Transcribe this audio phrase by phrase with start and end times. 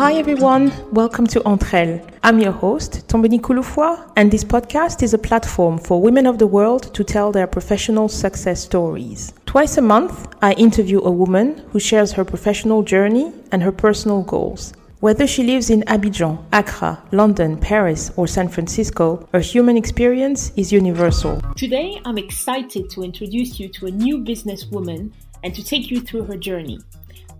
[0.00, 2.00] Hi everyone, welcome to Entre Elles.
[2.22, 6.46] I'm your host, Tombeni Kouloufoua, and this podcast is a platform for women of the
[6.46, 9.34] world to tell their professional success stories.
[9.44, 14.22] Twice a month, I interview a woman who shares her professional journey and her personal
[14.22, 14.72] goals.
[15.00, 20.72] Whether she lives in Abidjan, Accra, London, Paris, or San Francisco, her human experience is
[20.72, 21.42] universal.
[21.56, 25.12] Today, I'm excited to introduce you to a new businesswoman
[25.44, 26.78] and to take you through her journey.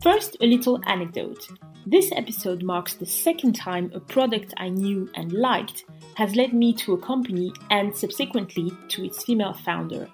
[0.03, 1.49] First, a little anecdote.
[1.91, 6.73] This episode marks the second time a product I knew and liked has led me
[6.75, 10.09] to a company and subsequently to its female founder.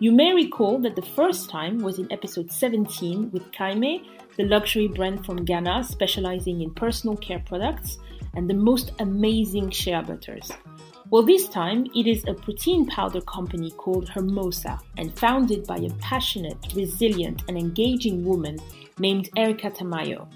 [0.00, 4.04] You may recall that the first time was in episode 17 with Kaime,
[4.36, 7.98] the luxury brand from Ghana specializing in personal care products
[8.34, 10.50] and the most amazing shea butters.
[11.10, 15.90] Well, this time it is a protein powder company called Hermosa and founded by a
[16.00, 18.58] passionate, resilient, and engaging woman
[18.98, 20.26] named Erica Tamayo.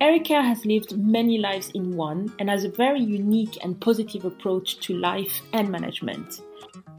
[0.00, 4.78] Erica has lived many lives in one and has a very unique and positive approach
[4.80, 6.40] to life and management.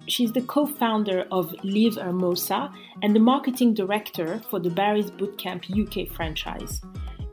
[0.08, 2.72] She's the co founder of Live Hermosa
[3.02, 6.82] and the marketing director for the Barry's Bootcamp UK franchise.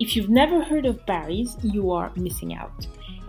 [0.00, 2.86] If you've never heard of Barry's, you are missing out.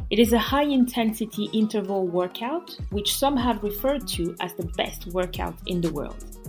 [0.10, 5.08] It is a high intensity interval workout, which some have referred to as the best
[5.08, 6.43] workout in the world.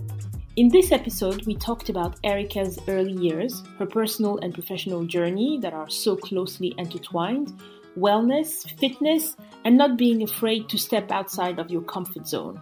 [0.57, 5.73] In this episode, we talked about Erica's early years, her personal and professional journey that
[5.73, 7.51] are so closely intertwined,
[7.99, 12.57] wellness, fitness, and not being afraid to step outside of your comfort zone.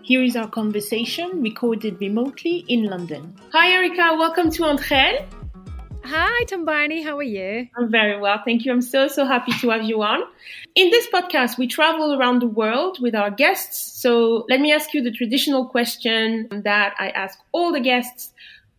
[0.00, 3.36] Here is our conversation recorded remotely in London.
[3.52, 4.16] Hi, Erica.
[4.16, 5.28] Welcome to Elles.
[6.08, 7.02] Hi, Tombani.
[7.02, 7.66] How are you?
[7.76, 8.40] I'm very well.
[8.44, 8.72] Thank you.
[8.72, 10.22] I'm so, so happy to have you on.
[10.76, 14.00] In this podcast, we travel around the world with our guests.
[14.00, 18.32] So let me ask you the traditional question that I ask all the guests.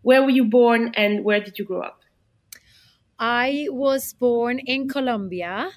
[0.03, 1.99] Where were you born and where did you grow up?
[3.19, 5.71] I was born in Colombia,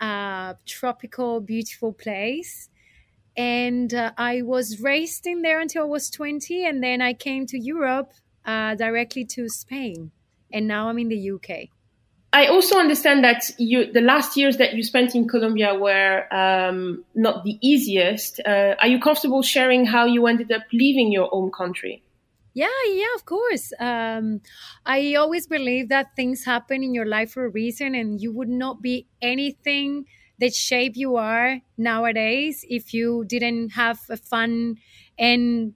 [0.00, 2.68] a tropical, beautiful place
[3.36, 7.46] and uh, I was raised in there until I was 20, and then I came
[7.46, 8.12] to Europe
[8.44, 10.12] uh, directly to Spain,
[10.54, 11.68] and now I'm in the UK.
[12.32, 17.04] I also understand that you, the last years that you spent in Colombia were um,
[17.14, 18.40] not the easiest.
[18.44, 22.02] Uh, are you comfortable sharing how you ended up leaving your home country?
[22.54, 23.72] Yeah, yeah, of course.
[23.78, 24.40] Um,
[24.86, 28.48] I always believe that things happen in your life for a reason, and you would
[28.48, 30.06] not be anything
[30.38, 34.76] the shape you are nowadays if you didn't have a fun
[35.18, 35.74] and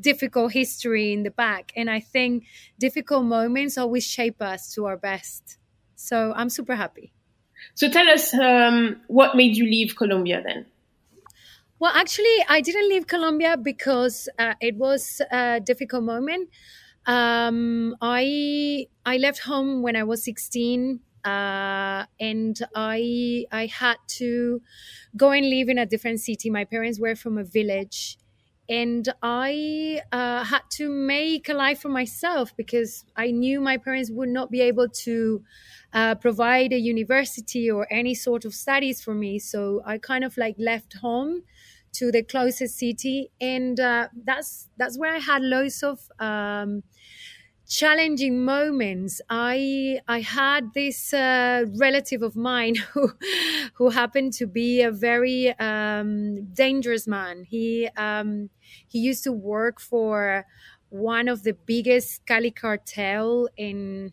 [0.00, 1.72] difficult history in the back.
[1.76, 2.44] And I think
[2.78, 5.58] difficult moments always shape us to our best.
[5.94, 7.12] So I'm super happy.
[7.74, 10.66] So tell us um, what made you leave Colombia then?
[11.78, 16.48] Well, actually, I didn't leave Colombia because uh, it was a difficult moment.
[17.06, 24.62] Um, I I left home when I was 16 uh, and I I had to
[25.16, 26.48] go and live in a different city.
[26.48, 28.18] My parents were from a village,
[28.68, 34.10] and I uh, had to make a life for myself because I knew my parents
[34.10, 35.44] would not be able to
[35.92, 39.38] uh, provide a university or any sort of studies for me.
[39.38, 41.42] So I kind of like left home
[41.92, 46.10] to the closest city, and uh, that's that's where I had loads of.
[46.18, 46.82] Um,
[47.66, 49.20] challenging moments.
[49.30, 53.12] I i had this uh, relative of mine who
[53.74, 57.44] who happened to be a very um, dangerous man.
[57.44, 58.50] He um,
[58.86, 60.46] he used to work for
[60.90, 64.12] one of the biggest cali cartel in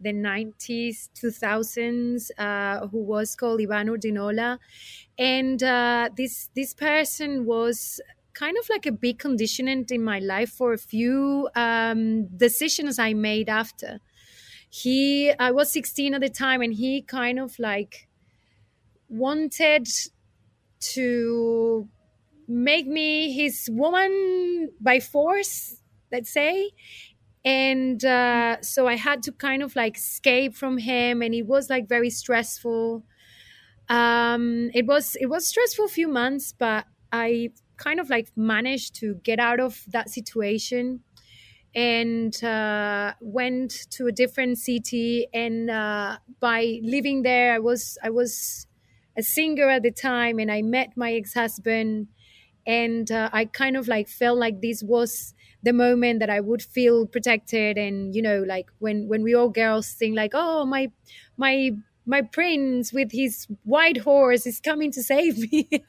[0.00, 4.58] the 90s 2000s uh, who was called ivan urdinola
[5.18, 8.00] and uh, this this person was
[8.42, 13.14] kind of like a big conditioning in my life for a few um, decisions I
[13.14, 14.00] made after.
[14.68, 18.08] He, I was 16 at the time, and he kind of like
[19.08, 19.86] wanted
[20.94, 21.88] to
[22.48, 25.76] make me his woman by force,
[26.10, 26.72] let's say.
[27.44, 31.70] And uh, so I had to kind of like escape from him, and it was
[31.70, 33.04] like very stressful.
[33.88, 37.50] Um, it was it was stressful few months, but I
[37.82, 41.00] kind of like managed to get out of that situation
[41.74, 45.26] and uh, went to a different city.
[45.32, 48.66] And uh, by living there i was i was
[49.16, 52.08] a singer at the time and i met my ex-husband.
[52.66, 55.34] And uh, i kind of like felt like this was
[55.64, 57.78] the moment that i would feel protected.
[57.78, 60.90] And you know like when when we all girls think like oh my
[61.36, 61.72] my
[62.04, 65.68] my prince with his white horse is coming to save me.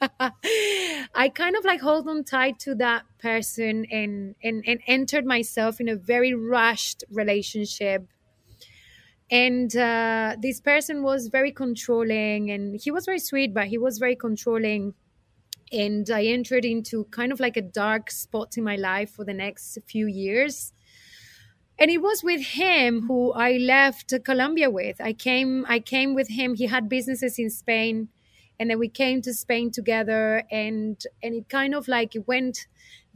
[1.14, 5.80] I kind of like hold on tight to that person and and and entered myself
[5.80, 8.06] in a very rushed relationship.
[9.30, 13.98] And uh, this person was very controlling and he was very sweet but he was
[13.98, 14.94] very controlling.
[15.72, 19.34] And i entered into kind of like a dark spot in my life for the
[19.34, 20.73] next few years
[21.78, 25.00] and it was with him who i left colombia with.
[25.00, 26.54] I came i came with him.
[26.54, 28.08] He had businesses in spain
[28.58, 32.66] and then we came to spain together and and it kind of like it went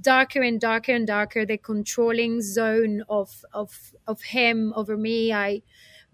[0.00, 5.32] darker and darker and darker the controlling zone of of of him over me.
[5.32, 5.62] I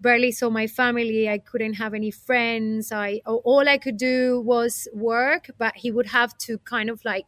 [0.01, 1.29] barely saw my family.
[1.29, 2.91] I couldn't have any friends.
[2.91, 7.25] I all i could do was work but he would have to kind of like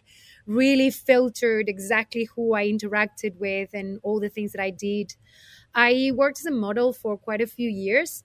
[0.47, 5.15] really filtered exactly who i interacted with and all the things that i did
[5.75, 8.23] i worked as a model for quite a few years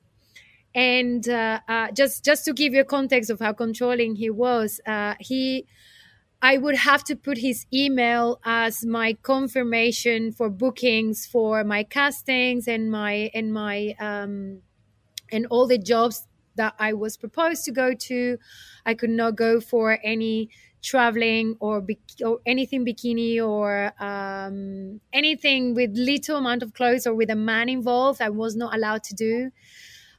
[0.74, 4.80] and uh, uh, just just to give you a context of how controlling he was
[4.86, 5.66] uh, he
[6.42, 12.66] I would have to put his email as my confirmation for bookings for my castings
[12.66, 14.62] and my and my um,
[15.32, 16.26] and all the jobs
[16.56, 18.38] that I was proposed to go to.
[18.86, 20.50] I could not go for any
[20.82, 21.86] traveling or,
[22.24, 27.68] or anything bikini or um, anything with little amount of clothes or with a man
[27.68, 28.20] involved.
[28.20, 29.50] I was not allowed to do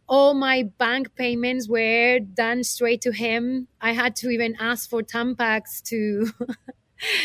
[0.07, 3.67] all my bank payments were done straight to him.
[3.81, 6.27] I had to even ask for Tampax to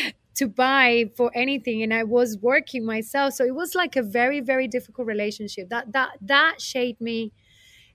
[0.35, 3.35] to buy for anything and I was working myself.
[3.35, 5.69] So it was like a very, very difficult relationship.
[5.69, 7.33] That that that shaped me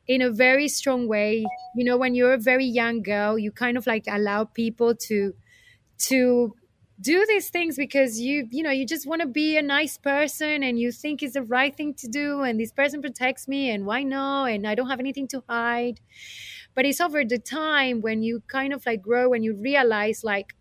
[0.08, 1.46] in a very strong way.
[1.76, 5.34] You know, when you're a very young girl, you kind of like allow people to
[6.00, 6.56] to
[7.02, 10.64] do these things because you you know you just want to be a nice person
[10.64, 13.86] and you think it's the right thing to do and this person protects me and
[13.86, 16.00] why not and i don't have anything to hide
[16.76, 20.56] but it's over the time when you kind of like grow and you realize like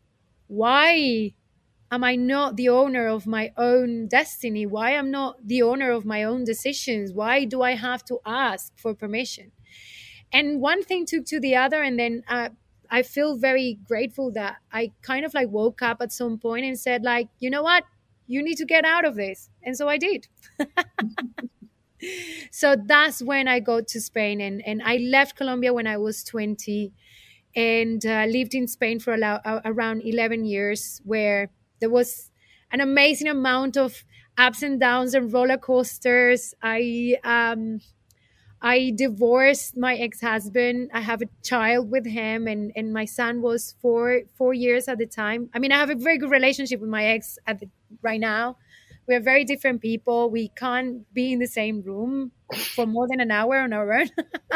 [0.49, 1.35] why
[1.93, 6.05] am i not the owner of my own destiny why am not the owner of
[6.07, 9.53] my own decisions why do i have to ask for permission
[10.33, 12.51] and one thing took to the other and then uh,
[12.91, 16.79] I feel very grateful that I kind of like woke up at some point and
[16.79, 17.85] said like, you know what?
[18.27, 19.51] You need to get out of this.
[19.63, 20.29] And so I did.
[22.51, 26.25] so that's when I go to Spain and, and I left Colombia when I was
[26.25, 26.93] 20
[27.55, 31.51] and uh, lived in Spain for around 11 years where
[31.83, 32.31] there was
[32.73, 34.05] an amazing amount of
[34.39, 36.55] ups and downs and roller coasters.
[36.63, 37.81] I um,
[38.65, 40.91] I divorced my ex-husband.
[40.95, 44.99] I have a child with him and, and my son was four four years at
[44.99, 45.51] the time.
[45.55, 47.69] I mean I have a very good relationship with my ex at the,
[48.03, 48.57] right now.
[49.09, 50.31] We're very different people.
[50.31, 52.31] We can't be in the same room
[52.77, 54.11] for more than an hour on our own.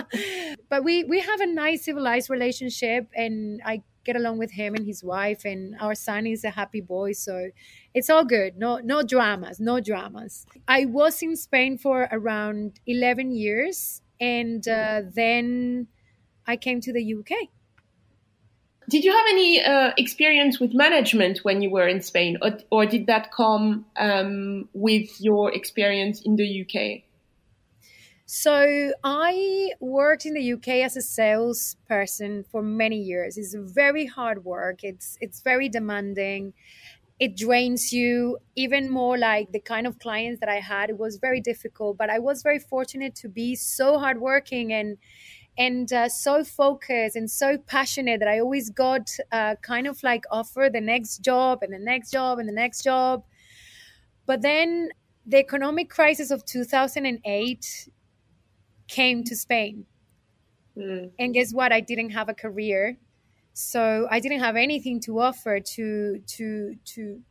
[0.70, 4.86] but we we have a nice civilized relationship and I get along with him and
[4.86, 7.50] his wife and our son is a happy boy so
[7.92, 8.56] it's all good.
[8.56, 10.46] No no dramas no dramas.
[10.68, 15.88] I was in spain for around 11 years and uh, then
[16.46, 17.30] i came to the uk
[18.88, 22.86] did you have any uh, experience with management when you were in spain or, or
[22.86, 27.02] did that come um, with your experience in the uk
[28.28, 33.38] so I worked in the UK as a salesperson for many years.
[33.38, 34.82] It's very hard work.
[34.82, 36.52] It's it's very demanding.
[37.20, 40.90] It drains you even more like the kind of clients that I had.
[40.90, 44.98] It was very difficult, but I was very fortunate to be so hardworking and
[45.58, 50.24] and uh, so focused and so passionate that I always got uh, kind of like
[50.30, 53.24] offer the next job and the next job and the next job.
[54.26, 54.90] But then
[55.24, 57.88] the economic crisis of 2008
[58.88, 59.86] came to Spain.
[60.76, 61.10] Mm.
[61.18, 61.72] And guess what?
[61.72, 62.98] I didn't have a career.
[63.52, 67.22] So I didn't have anything to offer to to to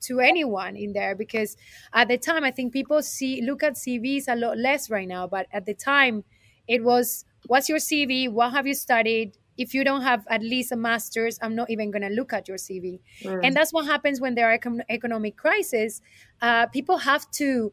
[0.00, 1.56] to anyone in there because
[1.92, 5.26] at the time I think people see look at CVs a lot less right now,
[5.26, 6.24] but at the time
[6.66, 8.30] it was what's your CV?
[8.30, 9.36] What have you studied?
[9.56, 12.48] If you don't have at least a master's, I'm not even going to look at
[12.48, 12.98] your CV.
[13.22, 13.40] Mm.
[13.44, 16.02] And that's what happens when there are economic crises.
[16.40, 17.72] Uh, people have to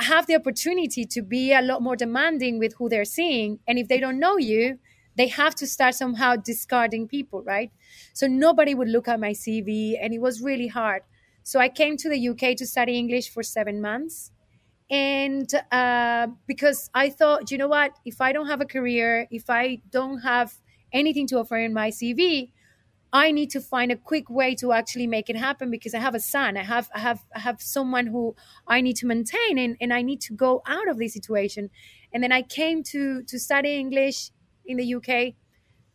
[0.00, 3.58] have the opportunity to be a lot more demanding with who they're seeing.
[3.66, 4.78] And if they don't know you,
[5.16, 7.70] they have to start somehow discarding people, right?
[8.12, 11.02] So nobody would look at my CV, and it was really hard.
[11.42, 14.30] So I came to the UK to study English for seven months.
[14.90, 19.48] And uh, because I thought, you know what, if I don't have a career, if
[19.50, 20.54] I don't have
[20.92, 22.52] anything to offer in my CV,
[23.12, 26.14] I need to find a quick way to actually make it happen because I have
[26.14, 26.56] a son.
[26.56, 28.34] I have I have I have someone who
[28.66, 31.70] I need to maintain and, and I need to go out of this situation.
[32.12, 34.30] And then I came to to study English
[34.64, 35.34] in the UK.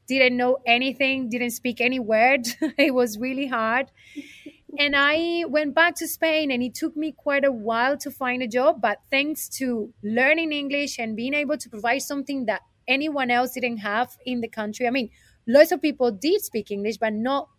[0.08, 2.48] Didn't know anything, didn't speak any word.
[2.78, 3.92] it was really hard.
[4.80, 8.42] and I went back to Spain, and it took me quite a while to find
[8.44, 8.82] a job.
[8.82, 13.78] But thanks to learning English and being able to provide something that anyone else didn't
[13.78, 15.10] have in the country, I mean,
[15.48, 17.50] lots of people did speak English, but not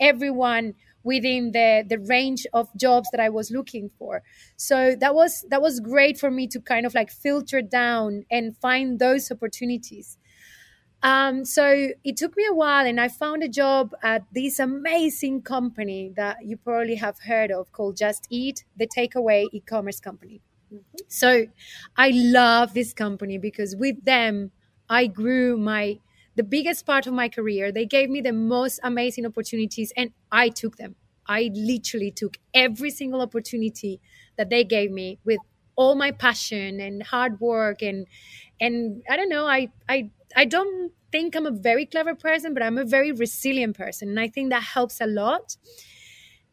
[0.00, 4.22] everyone within the the range of jobs that I was looking for.
[4.56, 8.56] So that was that was great for me to kind of like filter down and
[8.56, 10.18] find those opportunities.
[11.04, 15.42] Um, so it took me a while, and I found a job at this amazing
[15.42, 20.40] company that you probably have heard of called Just Eat, the takeaway e commerce company.
[20.72, 20.98] Mm-hmm.
[21.08, 21.46] So
[21.96, 24.52] I love this company because with them,
[24.88, 25.98] I grew my
[26.34, 27.72] the biggest part of my career.
[27.72, 30.96] They gave me the most amazing opportunities, and I took them.
[31.26, 34.00] I literally took every single opportunity
[34.36, 35.38] that they gave me with
[35.76, 38.06] all my passion and hard work and
[38.60, 42.62] and I don't know I I I don't think I'm a very clever person, but
[42.62, 44.08] I'm a very resilient person.
[44.08, 45.56] And I think that helps a lot.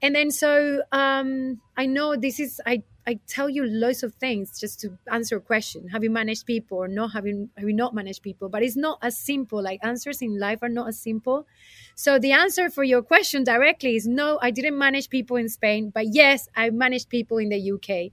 [0.01, 4.59] And then so um, I know this is I I tell you lots of things
[4.59, 5.87] just to answer a question.
[5.89, 8.49] Have you managed people or not having have you not managed people?
[8.49, 9.61] But it's not as simple.
[9.63, 11.47] Like answers in life are not as simple.
[11.95, 15.89] So the answer for your question directly is no, I didn't manage people in Spain,
[15.93, 18.11] but yes, I managed people in the UK.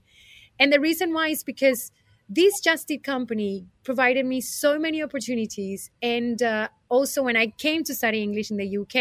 [0.59, 1.91] And the reason why is because
[2.29, 7.95] this Just company provided me so many opportunities and uh, also when i came to
[7.95, 8.95] study english in the uk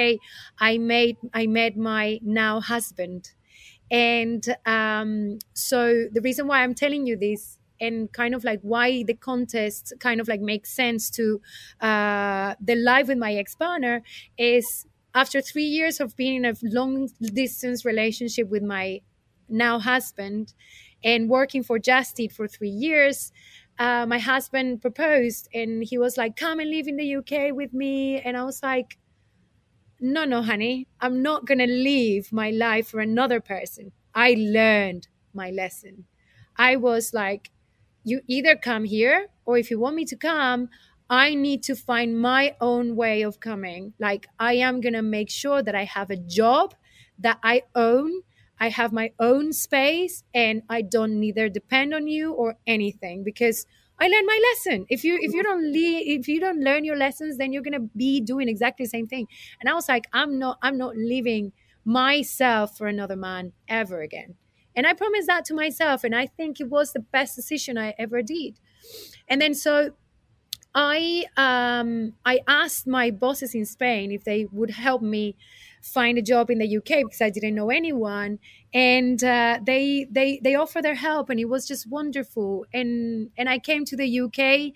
[0.60, 3.32] i made i met my now husband
[3.90, 9.02] and um, so the reason why i'm telling you this and kind of like why
[9.02, 11.40] the contest kind of like makes sense to
[11.80, 14.02] uh, the life with my ex-partner
[14.38, 19.00] is after three years of being in a long distance relationship with my
[19.48, 20.52] now husband
[21.04, 23.32] and working for Just Eat for three years,
[23.78, 27.72] uh, my husband proposed and he was like, Come and live in the UK with
[27.72, 28.20] me.
[28.20, 28.98] And I was like,
[30.00, 33.92] No, no, honey, I'm not going to leave my life for another person.
[34.14, 36.04] I learned my lesson.
[36.56, 37.50] I was like,
[38.04, 40.68] You either come here, or if you want me to come,
[41.08, 43.94] I need to find my own way of coming.
[43.98, 46.74] Like, I am going to make sure that I have a job
[47.18, 48.22] that I own
[48.58, 53.66] I have my own space and I don't neither depend on you or anything because
[53.98, 54.86] I learned my lesson.
[54.88, 57.80] If you if you don't le- if you don't learn your lessons, then you're gonna
[57.96, 59.26] be doing exactly the same thing.
[59.60, 61.52] And I was like, I'm not I'm not leaving
[61.84, 64.36] myself for another man ever again.
[64.74, 67.94] And I promised that to myself, and I think it was the best decision I
[67.98, 68.58] ever did.
[69.28, 69.92] And then so
[70.74, 75.36] I um, I asked my bosses in Spain if they would help me
[75.86, 78.38] find a job in the UK because I didn't know anyone,
[78.74, 82.66] and uh, they they they offered their help, and it was just wonderful.
[82.72, 84.74] And and I came to the UK.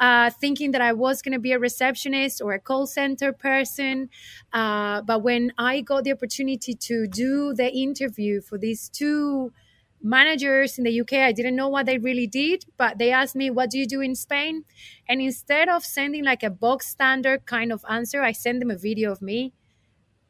[0.00, 4.08] Uh, thinking that I was going to be a receptionist or a call center person.
[4.52, 9.52] Uh, but when I got the opportunity to do the interview for these two
[10.00, 13.50] managers in the UK, I didn't know what they really did, but they asked me,
[13.50, 14.62] What do you do in Spain?
[15.08, 18.78] And instead of sending like a box standard kind of answer, I sent them a
[18.78, 19.52] video of me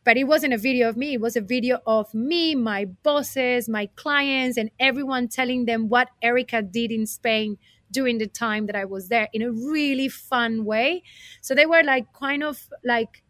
[0.08, 3.68] but it wasn't a video of me it was a video of me my bosses
[3.68, 7.58] my clients and everyone telling them what erica did in spain
[7.90, 11.02] during the time that i was there in a really fun way.
[11.40, 13.22] So they were like kind of like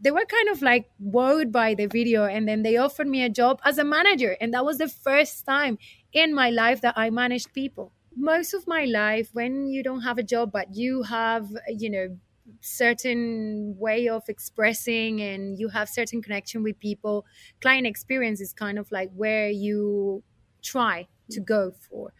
[0.00, 3.28] they were kind of like wowed by the video and then they offered me a
[3.28, 5.76] job as a manager and that was the first time
[6.12, 7.92] in my life that i managed people.
[8.16, 12.16] Most of my life when you don't have a job but you have you know
[12.60, 17.26] certain way of expressing and you have certain connection with people
[17.60, 20.22] client experience is kind of like where you
[20.62, 22.12] try to go for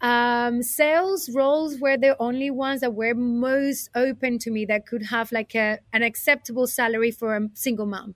[0.00, 5.04] um, sales roles were the only ones that were most open to me that could
[5.04, 8.14] have like a, an acceptable salary for a single mom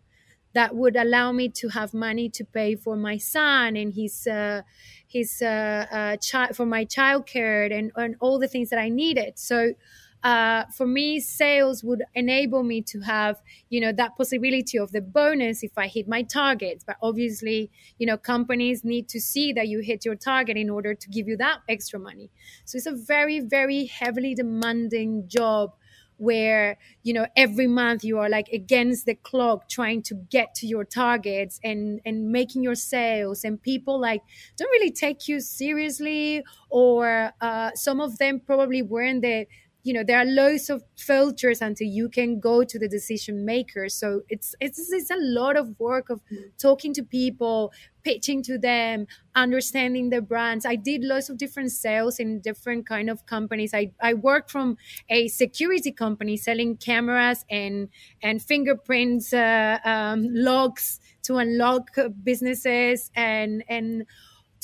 [0.55, 4.63] that would allow me to have money to pay for my son and his uh,
[5.07, 9.39] his uh, uh, child for my childcare and, and all the things that I needed.
[9.39, 9.75] So
[10.23, 15.01] uh, for me, sales would enable me to have, you know, that possibility of the
[15.01, 16.85] bonus if I hit my targets.
[16.85, 20.95] But obviously, you know, companies need to see that you hit your target in order
[20.95, 22.31] to give you that extra money.
[22.65, 25.75] So it's a very, very heavily demanding job
[26.19, 30.67] where you know every month you are like against the clock trying to get to
[30.67, 34.23] your targets and and making your sales and people like
[34.57, 39.47] don't really take you seriously or uh, some of them probably weren't the
[39.87, 43.95] you know there are loads of filters until you can go to the decision makers
[43.95, 46.21] so it's it's it's a lot of work of
[46.59, 47.73] talking to people
[48.07, 50.65] pitching to them understanding the brands.
[50.65, 53.75] I did lots of different sales in different kind of companies.
[53.75, 54.77] I i worked from
[55.09, 57.89] a security company selling cameras and
[58.23, 64.07] and fingerprints uh, um, logs to unlock businesses and and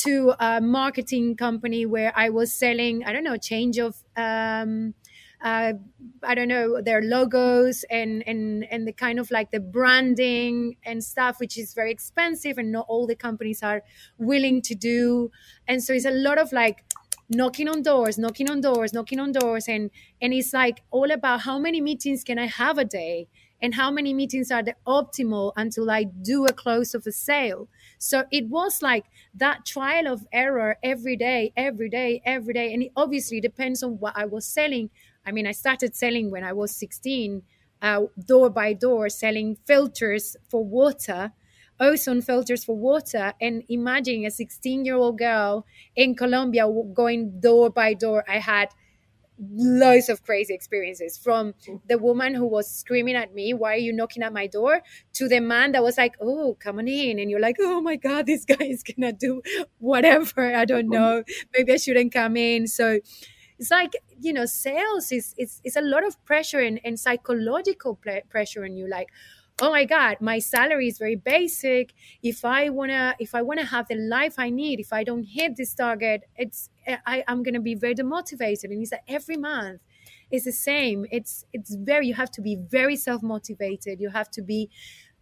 [0.04, 4.94] to a marketing company where I was selling, I don't know, change of um,
[5.42, 5.74] uh,
[6.22, 11.02] I don't know their logos and and and the kind of like the branding and
[11.02, 13.82] stuff, which is very expensive, and not all the companies are
[14.18, 15.30] willing to do.
[15.66, 16.84] And so it's a lot of like
[17.28, 21.40] knocking on doors, knocking on doors, knocking on doors, and and it's like all about
[21.42, 23.28] how many meetings can I have a day,
[23.60, 27.68] and how many meetings are the optimal until I do a close of a sale.
[27.98, 32.82] So it was like that trial of error every day, every day, every day, and
[32.82, 34.90] it obviously depends on what I was selling
[35.26, 37.42] I mean, I started selling when I was 16,
[37.80, 41.32] uh, door by door, selling filters for water,
[41.80, 43.32] ozone filters for water.
[43.40, 48.24] And imagine a 16 year old girl in Colombia going door by door.
[48.28, 48.68] I had
[49.54, 51.54] loads of crazy experiences from
[51.88, 54.82] the woman who was screaming at me why are you knocking at my door?
[55.14, 57.18] to the man that was like oh come on in.
[57.18, 59.42] And you're like oh my god this guy is gonna do
[59.78, 60.54] whatever.
[60.54, 61.24] I don't know.
[61.56, 62.66] Maybe i shouldn't come in.
[62.66, 63.00] So
[63.62, 67.94] it's like you know sales is it's, it's a lot of pressure and, and psychological
[68.28, 69.08] pressure on you like
[69.60, 71.92] oh my god my salary is very basic.
[72.22, 75.04] If i want to if i want to have the life i need if i
[75.04, 78.64] don't hit this target it's I, i'm going to be very demotivated.
[78.64, 79.80] And it's like every month
[80.30, 81.06] it's the same.
[81.10, 84.00] It's it's very you have to be very self-motivated.
[84.00, 84.70] You have to be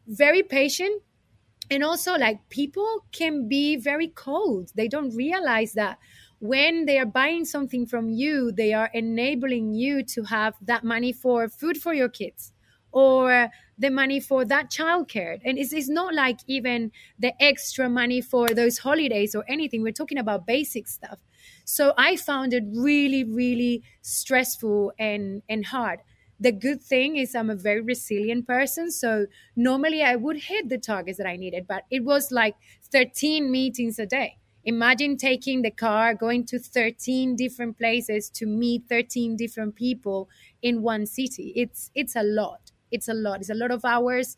[0.07, 1.03] very patient.
[1.71, 4.73] And also like people can be very cold.
[4.75, 5.99] They don't realize that
[6.41, 11.13] when they are buying something from you, they are enabling you to have that money
[11.13, 12.53] for food for your kids
[12.93, 15.41] or the money for that childcare.
[15.45, 19.83] And it's, it's not like even the extra money for those holidays or anything.
[19.83, 21.21] We're talking about basic stuff.
[21.65, 26.01] So I found it really, really stressful and, and hard.
[26.41, 28.91] The good thing is I'm a very resilient person.
[28.91, 32.57] So normally I would hit the targets that I needed, but it was like
[32.91, 38.85] 13 meetings a day imagine taking the car going to 13 different places to meet
[38.89, 40.29] 13 different people
[40.63, 41.53] in one city.
[41.57, 42.73] It's it's a lot.
[42.91, 43.41] It's a lot.
[43.41, 44.37] It's a lot of hours.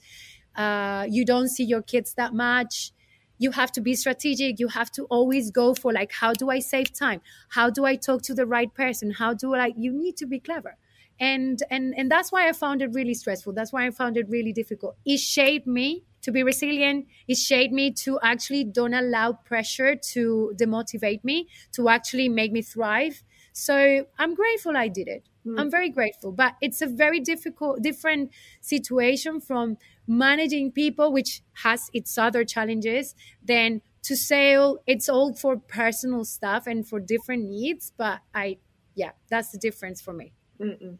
[0.54, 2.92] Uh, you don't see your kids that much.
[3.38, 4.60] You have to be strategic.
[4.60, 7.20] You have to always go for like how do i save time?
[7.50, 9.12] How do i talk to the right person?
[9.12, 10.76] How do i you need to be clever.
[11.18, 13.52] And and and that's why i found it really stressful.
[13.54, 14.96] That's why i found it really difficult.
[15.04, 17.06] It shaped me to be resilient.
[17.28, 22.62] It shaped me to actually don't allow pressure to demotivate me, to actually make me
[22.62, 23.22] thrive.
[23.52, 25.28] So I'm grateful I did it.
[25.46, 25.60] Mm.
[25.60, 26.32] I'm very grateful.
[26.32, 28.30] But it's a very difficult, different
[28.60, 34.78] situation from managing people, which has its other challenges, than to sell.
[34.86, 37.92] It's all for personal stuff and for different needs.
[37.96, 38.58] But I,
[38.94, 40.32] yeah, that's the difference for me.
[40.60, 40.98] Mm-mm.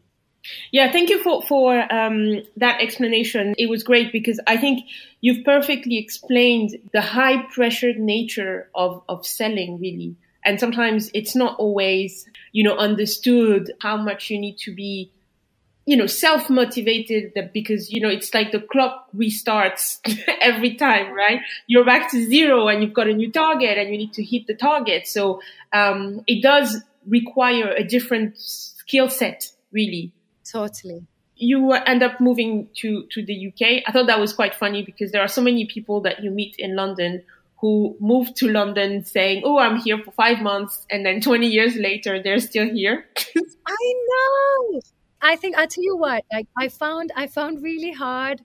[0.71, 3.53] Yeah, thank you for for um, that explanation.
[3.57, 4.85] It was great because I think
[5.21, 10.15] you've perfectly explained the high pressured nature of of selling, really.
[10.45, 15.09] And sometimes it's not always, you know, understood how much you need to be,
[15.85, 19.99] you know, self motivated because you know it's like the clock restarts
[20.41, 21.39] every time, right?
[21.67, 24.47] You're back to zero and you've got a new target and you need to hit
[24.47, 25.07] the target.
[25.07, 30.11] So um, it does require a different skill set, really
[30.49, 31.05] Totally.
[31.35, 33.83] You end up moving to, to the UK.
[33.87, 36.55] I thought that was quite funny because there are so many people that you meet
[36.57, 37.23] in London
[37.59, 40.85] who moved to London saying, Oh, I'm here for five months.
[40.91, 43.05] And then 20 years later, they're still here.
[43.67, 44.81] I know.
[45.21, 48.41] I think I tell you what, like I found, I found really hard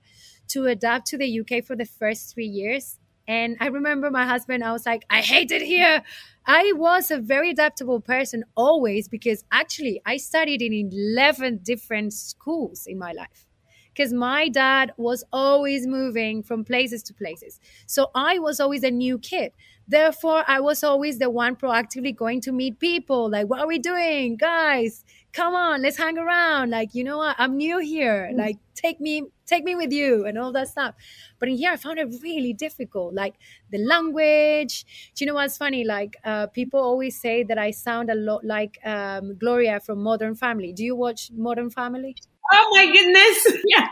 [0.48, 2.97] to adapt to the UK for the first three years.
[3.28, 6.02] And I remember my husband, I was like, I hate it here.
[6.46, 12.86] I was a very adaptable person always because actually I studied in 11 different schools
[12.86, 13.46] in my life
[13.92, 17.60] because my dad was always moving from places to places.
[17.86, 19.52] So I was always a new kid.
[19.86, 23.78] Therefore, I was always the one proactively going to meet people like, what are we
[23.78, 24.36] doing?
[24.36, 25.04] Guys,
[25.38, 26.70] come on, let's hang around.
[26.70, 27.36] Like, you know what?
[27.38, 28.28] I'm new here.
[28.32, 28.38] Mm.
[28.38, 30.94] Like, take me, take me with you and all that stuff.
[31.38, 33.14] But in here, I found it really difficult.
[33.14, 33.34] Like
[33.70, 34.84] the language.
[35.14, 35.84] Do you know what's funny?
[35.84, 40.34] Like, uh, people always say that I sound a lot like um, Gloria from Modern
[40.34, 40.72] Family.
[40.72, 42.16] Do you watch Modern Family?
[42.52, 43.62] Oh my goodness.
[43.76, 43.88] Yeah.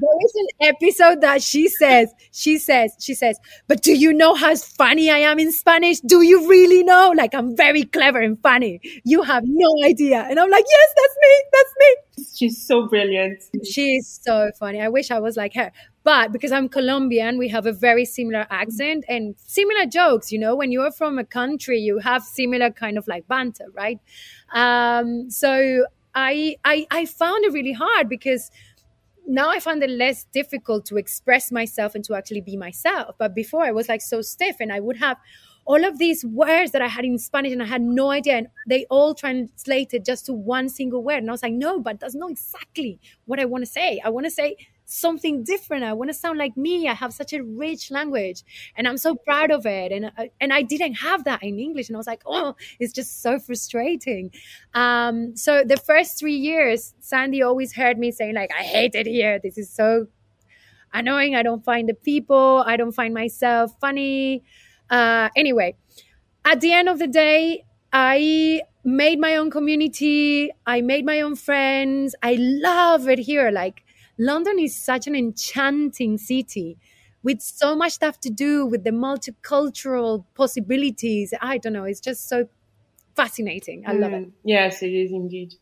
[0.00, 4.34] There is an episode that she says, she says, she says, but do you know
[4.34, 6.00] how funny I am in Spanish?
[6.00, 7.12] Do you really know?
[7.16, 8.80] Like I'm very clever and funny.
[9.04, 10.26] You have no idea.
[10.28, 11.44] And I'm like, yes, that's me.
[11.52, 12.24] That's me.
[12.36, 13.42] She's so brilliant.
[13.64, 14.80] She's so funny.
[14.80, 15.72] I wish I was like her.
[16.02, 20.32] But because I'm Colombian, we have a very similar accent and similar jokes.
[20.32, 24.00] You know, when you're from a country, you have similar kind of like banter, right?
[24.54, 25.84] Um, so
[26.14, 28.50] I, I I found it really hard because
[29.26, 33.14] now I find it less difficult to express myself and to actually be myself.
[33.18, 35.16] But before I was like so stiff and I would have
[35.66, 38.38] all of these words that I had in Spanish and I had no idea.
[38.38, 41.18] And they all translated just to one single word.
[41.18, 44.00] And I was like, no, but that's not exactly what I want to say.
[44.04, 44.56] I want to say
[44.90, 45.84] something different.
[45.84, 46.88] I want to sound like me.
[46.88, 48.42] I have such a rich language
[48.76, 49.92] and I'm so proud of it.
[49.92, 51.88] And, uh, and I didn't have that in English.
[51.88, 54.32] And I was like, oh, it's just so frustrating.
[54.74, 59.06] Um, so the first three years, Sandy always heard me saying like, I hate it
[59.06, 59.38] here.
[59.38, 60.08] This is so
[60.92, 61.36] annoying.
[61.36, 62.64] I don't find the people.
[62.66, 64.42] I don't find myself funny.
[64.90, 65.76] Uh, anyway,
[66.44, 70.50] at the end of the day, I made my own community.
[70.66, 72.14] I made my own friends.
[72.22, 73.50] I love it here.
[73.50, 73.84] Like
[74.20, 76.76] London is such an enchanting city
[77.22, 81.32] with so much stuff to do with the multicultural possibilities.
[81.40, 82.46] I don't know, it's just so
[83.16, 83.84] fascinating.
[83.86, 84.26] I love it.
[84.26, 85.54] Mm, yes, it is indeed.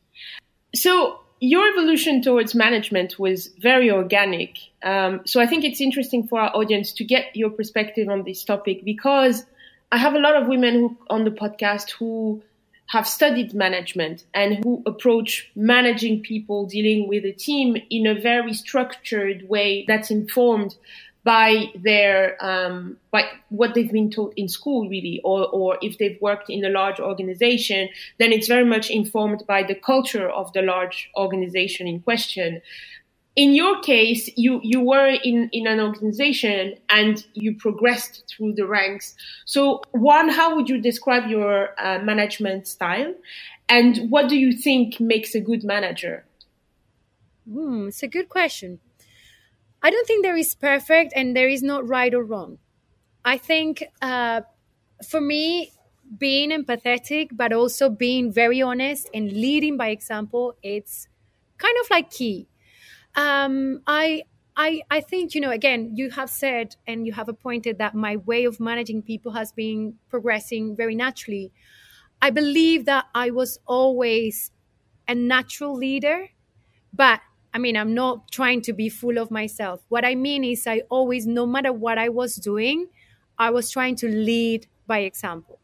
[0.75, 4.59] So, your evolution towards management was very organic.
[4.83, 8.43] Um, so, I think it's interesting for our audience to get your perspective on this
[8.43, 9.47] topic because
[9.93, 12.43] I have a lot of women who, on the podcast who
[12.89, 18.55] have studied management and who approach managing people, dealing with a team in a very
[18.55, 20.75] structured way that's informed
[21.25, 26.21] by their um, by what they've been taught in school, really, or or if they've
[26.23, 30.63] worked in a large organization, then it's very much informed by the culture of the
[30.63, 32.63] large organization in question
[33.39, 38.67] in your case, you, you were in, in an organization and you progressed through the
[38.67, 39.15] ranks.
[39.45, 43.15] So, one, how would you describe your uh, management style?
[43.69, 46.25] And what do you think makes a good manager?
[47.49, 48.81] Hmm, it's a good question.
[49.85, 52.59] I don't think there is perfect and there is not right or wrong.
[53.25, 54.41] I think uh,
[55.09, 55.71] for me,
[56.19, 61.07] being empathetic, but also being very honest and leading by example, it's
[61.57, 62.48] kind of like key
[63.19, 64.25] um, I
[64.57, 68.17] I, I think, you know, again, you have said and you have appointed that my
[68.17, 71.53] way of managing people has been progressing very naturally.
[72.23, 74.53] I believe that I was always
[75.09, 76.31] a natural leader,
[76.93, 77.21] but
[77.55, 79.85] I mean, I'm not trying to be full of myself.
[79.89, 82.89] What I mean is, I always, no matter what I was doing,
[83.39, 85.61] I was trying to lead by example.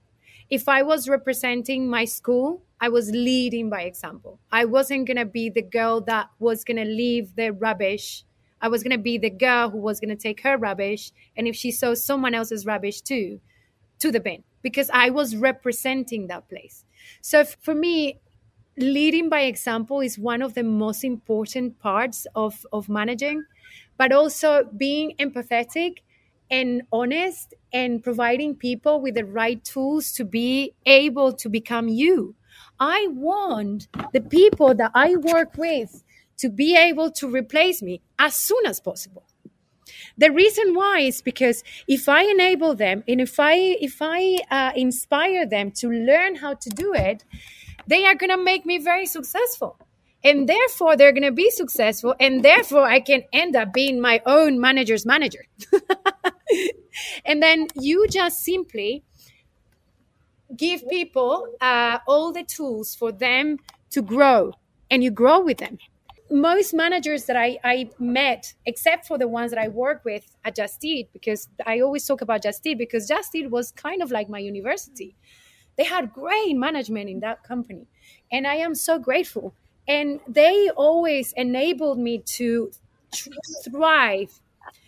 [0.50, 4.40] If I was representing my school, I was leading by example.
[4.52, 8.24] I wasn't going to be the girl that was going to leave the rubbish.
[8.60, 11.12] I was going to be the girl who was going to take her rubbish.
[11.36, 13.40] And if she saw someone else's rubbish too,
[14.00, 16.84] to the bin, because I was representing that place.
[17.20, 18.20] So for me,
[18.76, 23.44] leading by example is one of the most important parts of, of managing,
[23.96, 25.98] but also being empathetic
[26.56, 32.34] and honest and providing people with the right tools to be able to become you
[32.78, 36.02] I want the people that I work with
[36.38, 39.24] to be able to replace me as soon as possible.
[40.18, 44.72] The reason why is because if I enable them and if I if I uh,
[44.74, 47.24] inspire them to learn how to do it,
[47.86, 49.76] they are going to make me very successful.
[50.22, 52.14] And therefore, they're going to be successful.
[52.18, 55.44] And therefore, I can end up being my own manager's manager.
[57.24, 59.04] and then you just simply
[60.56, 63.58] give people uh, all the tools for them
[63.90, 64.52] to grow
[64.90, 65.78] and you grow with them.
[66.30, 70.56] Most managers that I, I met except for the ones that i work with at
[70.56, 74.10] just eat because i always talk about just eat because just eat was kind of
[74.10, 75.14] like my university.
[75.76, 77.86] They had great management in that company
[78.32, 79.54] and i am so grateful.
[79.86, 82.70] And they always enabled me to
[83.64, 84.40] thrive.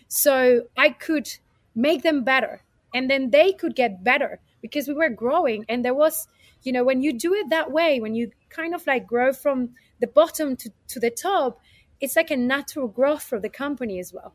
[0.07, 1.29] So i could
[1.77, 2.63] make them better.
[2.93, 5.65] And then they could get better because we were growing.
[5.69, 6.27] And there was
[6.63, 9.69] you know when you do it that way when you kind of like grow from
[10.01, 11.59] the bottom to, to the top
[11.99, 14.33] it's like a natural growth for the company as well.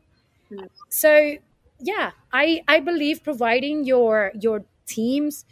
[0.51, 0.67] Mm.
[0.89, 1.37] so
[1.79, 5.45] yeah i i believe providing your your teams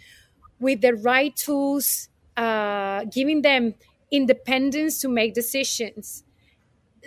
[0.59, 3.73] with the right tools uh, giving them
[4.11, 6.23] independence to make decisions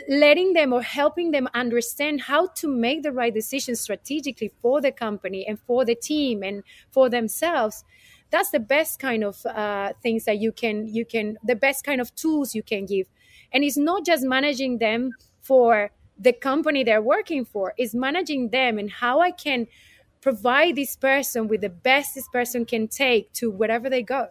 [0.08, 4.90] letting them or helping them understand how to make the right decisions strategically for the
[4.90, 7.84] company and for the team and for themselves
[8.30, 12.00] that's the best kind of uh, things that you can you can the best kind
[12.00, 13.06] of tools you can give
[13.52, 18.78] and it's not just managing them for the company they're working for is managing them
[18.78, 19.66] and how I can
[20.20, 24.28] provide this person with the best this person can take to wherever they go.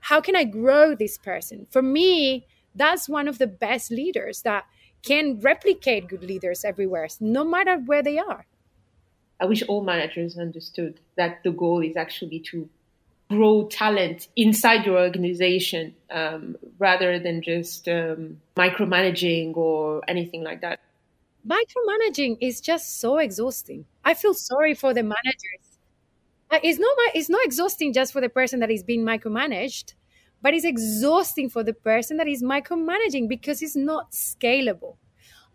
[0.00, 1.66] How can I grow this person?
[1.70, 4.64] For me, that's one of the best leaders that
[5.02, 8.46] can replicate good leaders everywhere, no matter where they are.
[9.40, 12.68] I wish all managers understood that the goal is actually to
[13.28, 20.80] grow talent inside your organization um, rather than just um, micromanaging or anything like that.
[21.46, 23.84] Micromanaging is just so exhausting.
[24.04, 25.78] I feel sorry for the managers.
[26.50, 29.94] Uh, it's not it's not exhausting just for the person that is being micromanaged,
[30.42, 34.96] but it's exhausting for the person that is micromanaging because it's not scalable.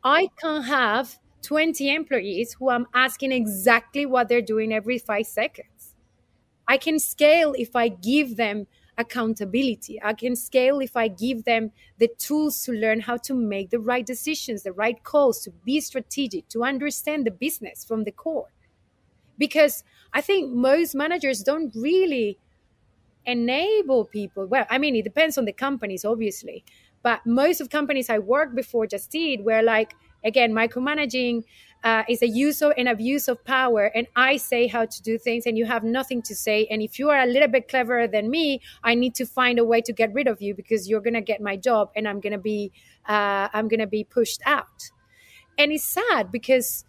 [0.04, 5.96] I can't have 20 employees who I'm asking exactly what they're doing every five seconds.
[6.68, 8.68] I can scale if I give them
[8.98, 10.02] accountability.
[10.02, 13.80] I can scale if I give them the tools to learn how to make the
[13.80, 18.52] right decisions, the right calls, to be strategic, to understand the business from the core.
[19.38, 22.38] Because I think most managers don't really
[23.26, 24.46] enable people.
[24.46, 26.64] Well, I mean, it depends on the companies, obviously.
[27.04, 31.44] But most of companies I worked before Just Eat were like, again, micromanaging
[31.84, 33.86] uh, is a use of, and abuse of power.
[33.96, 36.68] And I say how to do things, and you have nothing to say.
[36.70, 39.64] And if you are a little bit cleverer than me, I need to find a
[39.66, 42.38] way to get rid of you because you're gonna get my job, and I'm gonna
[42.38, 42.72] be
[43.08, 44.92] uh, I'm gonna be pushed out.
[45.58, 46.86] And it's sad because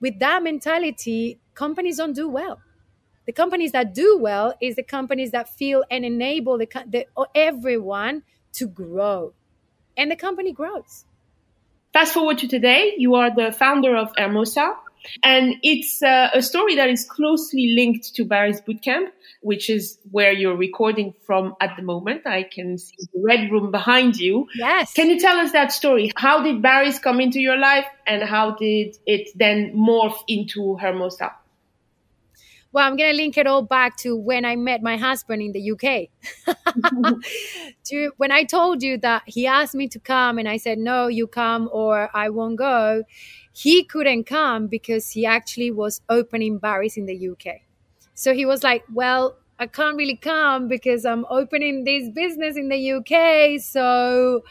[0.00, 2.60] with that mentality, companies don't do well.
[3.26, 8.22] The companies that do well is the companies that feel and enable the, the everyone
[8.54, 9.32] to grow,
[9.96, 11.04] and the company grows.
[11.92, 14.74] Fast forward to today, you are the founder of Hermosa,
[15.22, 19.08] and it's uh, a story that is closely linked to Barry's Bootcamp,
[19.40, 22.26] which is where you're recording from at the moment.
[22.26, 24.48] I can see the red room behind you.
[24.54, 24.92] Yes.
[24.92, 26.10] Can you tell us that story?
[26.16, 31.32] How did Barry's come into your life and how did it then morph into Hermosa?
[32.74, 35.52] Well, I'm going to link it all back to when I met my husband in
[35.52, 36.08] the UK.
[37.84, 41.06] to when I told you that he asked me to come and I said, no,
[41.06, 43.04] you come or I won't go.
[43.52, 47.60] He couldn't come because he actually was opening Barry's in the UK.
[48.14, 52.70] So he was like, well, I can't really come because I'm opening this business in
[52.70, 53.60] the UK.
[53.60, 54.42] So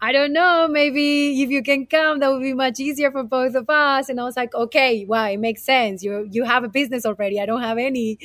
[0.00, 3.56] I don't know, maybe if you can come, that would be much easier for both
[3.56, 4.08] of us.
[4.08, 6.04] And I was like, okay, well, it makes sense.
[6.04, 7.40] You you have a business already.
[7.40, 8.18] I don't have any.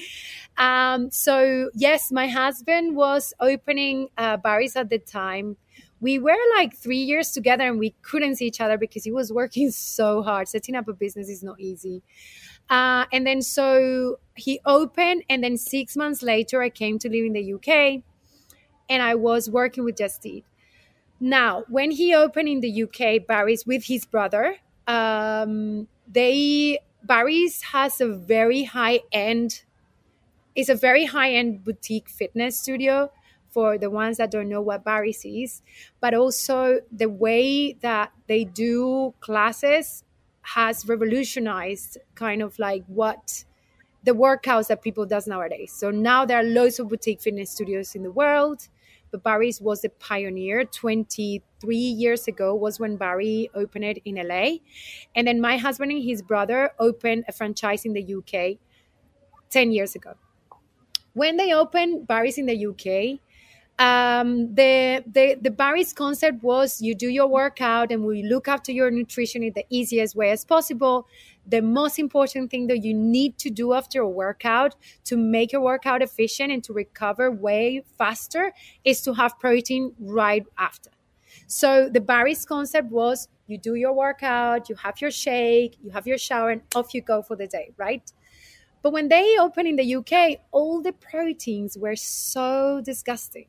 [0.58, 5.58] Um, so yes, my husband was opening uh, Barry's at the time.
[6.00, 9.34] We were like three years together and we couldn't see each other because he was
[9.34, 10.48] working so hard.
[10.48, 12.04] Setting up a business is not easy.
[12.70, 17.26] Uh, and then so he opened, and then six months later, I came to live
[17.26, 18.04] in the UK,
[18.90, 20.46] and I was working with Just Eat.
[21.24, 24.58] Now, when he opened in the UK, Barry's with his brother,
[24.88, 29.64] um, they Barry's has a very high end.
[30.54, 33.10] It's a very high end boutique fitness studio
[33.52, 35.62] for the ones that don't know what Barry's is,
[36.02, 40.04] but also the way that they do classes
[40.42, 43.46] has revolutionized kind of like what
[44.04, 45.72] the workouts that people does nowadays.
[45.72, 48.68] So now there are loads of boutique fitness studios in the world
[49.14, 54.58] but Barry's was a pioneer 23 years ago was when Barry opened it in LA.
[55.16, 58.58] And then my husband and his brother opened a franchise in the UK
[59.52, 60.16] 10 years ago.
[61.14, 63.20] When they opened Barry's in the UK,
[63.78, 68.72] um, the, the the Barry's concept was you do your workout and we look after
[68.72, 71.08] your nutrition in the easiest way as possible.
[71.48, 74.76] The most important thing that you need to do after a workout
[75.06, 78.54] to make your workout efficient and to recover way faster
[78.84, 80.90] is to have protein right after.
[81.48, 86.08] So the Barry's concept was you do your workout, you have your shake, you have
[86.08, 88.10] your shower, and off you go for the day, right?
[88.82, 93.48] But when they opened in the UK, all the proteins were so disgusting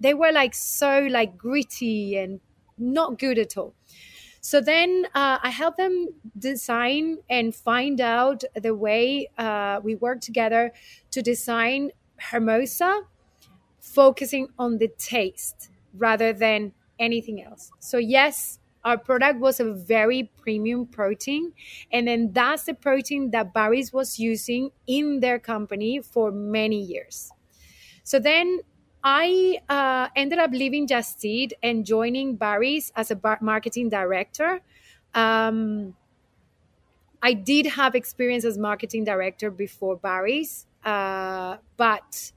[0.00, 2.40] they were like so like gritty and
[2.76, 3.74] not good at all.
[4.40, 10.20] So then uh, I helped them design and find out the way uh, we work
[10.20, 10.72] together
[11.10, 13.02] to design Hermosa,
[13.80, 17.70] focusing on the taste rather than anything else.
[17.80, 21.52] So, yes, our product was a very premium protein.
[21.92, 27.30] And then that's the protein that Barry's was using in their company for many years.
[28.04, 28.60] So then
[29.10, 34.60] I uh, ended up leaving Just Eat and joining Barry's as a bar- marketing director.
[35.14, 35.94] Um,
[37.22, 42.32] I did have experience as marketing director before Barry's, uh, but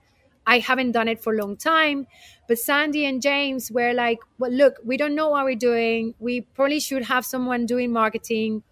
[0.47, 2.07] I haven't done it for a long time.
[2.47, 6.13] But Sandy and James were like, well, look, we don't know what we're doing.
[6.19, 8.63] We probably should have someone doing marketing.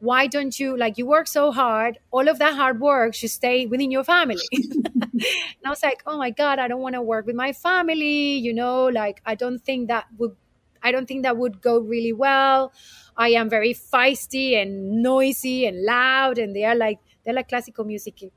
[0.00, 3.64] Why don't you, like, you work so hard, all of that hard work should stay
[3.64, 4.36] within your family.
[5.20, 8.36] and I was like, oh my God, I don't want to work with my family.
[8.38, 10.36] You know, like, I don't think that would,
[10.82, 12.72] I don't think that would go really well.
[13.16, 16.38] I am very feisty and noisy and loud.
[16.38, 18.20] And they are like, they're like classical music.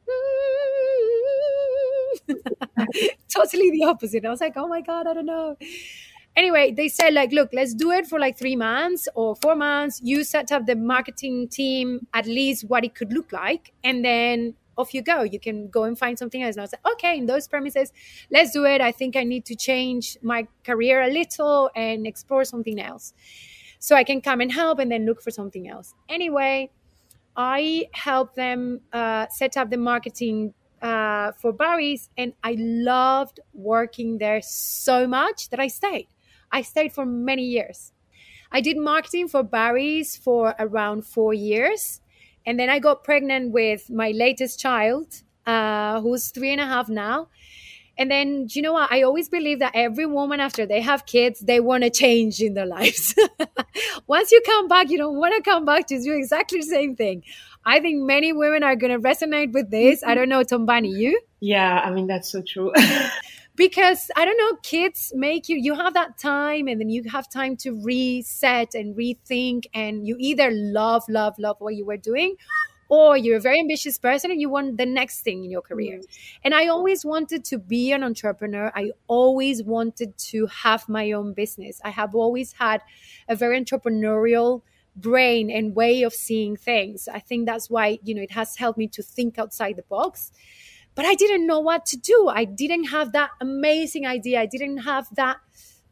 [3.34, 4.26] totally the opposite.
[4.26, 5.56] I was like, oh my God, I don't know.
[6.36, 10.00] Anyway, they said, like, look, let's do it for like three months or four months.
[10.02, 13.74] You set up the marketing team, at least what it could look like.
[13.84, 15.24] And then off you go.
[15.24, 16.56] You can go and find something else.
[16.56, 17.92] And I was like, okay, in those premises,
[18.32, 18.82] let's do it.
[18.82, 23.14] I think I need to change my career a little and explore something else.
[23.80, 25.94] So I can come and help and then look for something else.
[26.08, 26.72] Anyway,
[27.36, 34.18] I helped them uh, set up the marketing uh, for Barry's, and I loved working
[34.18, 36.08] there so much that I stayed.
[36.52, 37.94] I stayed for many years.
[38.52, 42.02] I did marketing for Barry's for around four years,
[42.46, 46.90] and then I got pregnant with my latest child, uh, who's three and a half
[46.90, 47.28] now.
[47.98, 48.92] And then, you know what?
[48.92, 52.54] I always believe that every woman, after they have kids, they want to change in
[52.54, 53.14] their lives.
[54.08, 56.96] Once you come back, you don't want to come back to do exactly the same
[56.96, 57.24] thing.
[57.64, 60.04] I think many women are going to resonate with this.
[60.04, 61.22] I don't know, Tombani, you?
[61.42, 62.74] Yeah, I mean, that's so true.
[63.62, 67.30] because I don't know, kids make you, you have that time and then you have
[67.30, 69.66] time to reset and rethink.
[69.76, 72.38] And you either love, love, love what you were doing
[72.90, 76.02] or you're a very ambitious person and you want the next thing in your career.
[76.44, 78.72] And I always wanted to be an entrepreneur.
[78.74, 81.80] I always wanted to have my own business.
[81.84, 82.82] I have always had
[83.30, 84.64] a very entrepreneurial
[84.96, 87.08] brain and way of seeing things.
[87.08, 90.32] I think that's why, you know, it has helped me to think outside the box.
[90.96, 92.30] But I didn't know what to do.
[92.34, 94.42] I didn't have that amazing idea.
[94.42, 95.38] I didn't have that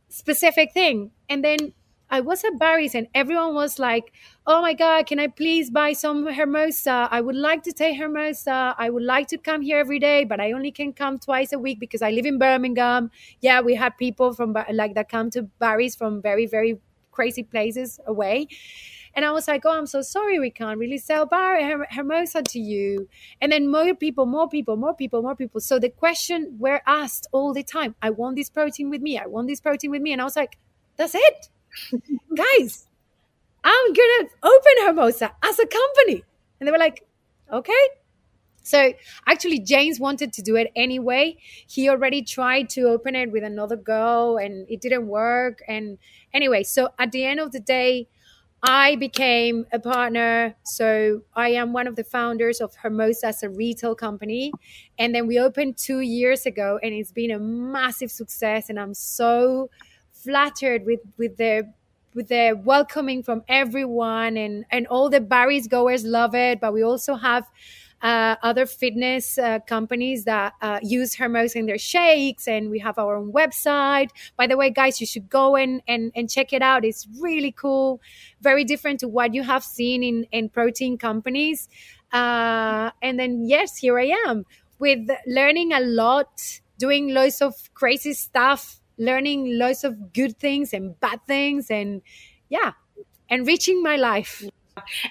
[0.10, 1.12] specific thing.
[1.30, 1.74] And then
[2.12, 4.12] I was at Barry's and everyone was like,
[4.48, 7.08] oh my God, can I please buy some Hermosa?
[7.12, 8.76] I would like to take Hermosa.
[8.78, 11.60] I would like to come here every day, but I only can come twice a
[11.60, 13.12] week because I live in Birmingham.
[13.42, 16.80] Yeah, we had people from like that come to Barry's from very, very
[17.12, 18.48] crazy places away.
[19.20, 21.60] And I was like, oh, I'm so sorry, we can't really sell bar
[21.92, 23.10] Hermosa to you.
[23.42, 25.60] And then more people, more people, more people, more people.
[25.60, 29.20] So the question were asked all the time, I want this protein with me.
[29.20, 30.14] I want this protein with me.
[30.14, 30.58] And I was like,
[30.96, 31.50] that's it.
[32.34, 32.88] Guys,
[33.62, 36.24] I'm going to open Hermosa as a company.
[36.62, 37.06] And they were like,
[37.52, 37.88] okay.
[38.64, 38.94] So
[39.28, 41.36] actually, James wanted to do it anyway.
[41.68, 45.62] He already tried to open it with another girl and it didn't work.
[45.68, 45.98] And
[46.34, 48.08] anyway, so at the end of the day,
[48.62, 50.56] I became a partner.
[50.66, 54.52] So I am one of the founders of Hermosa as a retail company.
[54.98, 58.70] And then we opened two years ago and it's been a massive success.
[58.70, 59.70] And I'm so
[60.12, 61.74] flattered with, with the
[62.16, 66.60] with the welcoming from everyone and and all the Barry's goers love it.
[66.60, 67.46] But we also have
[68.02, 72.98] uh, other fitness uh, companies that uh, use Hermosa in their shakes, and we have
[72.98, 74.10] our own website.
[74.38, 76.86] By the way, guys, you should go in and, and check it out.
[76.86, 78.02] It's really cool,
[78.42, 81.68] very different to what you have seen in, in protein companies.
[82.12, 84.46] Uh, and then, yes, here I am
[84.80, 91.00] with learning a lot, doing lots of crazy stuff, learning lots of good things and
[91.00, 92.02] bad things, and
[92.50, 92.72] yeah,
[93.30, 94.44] enriching my life.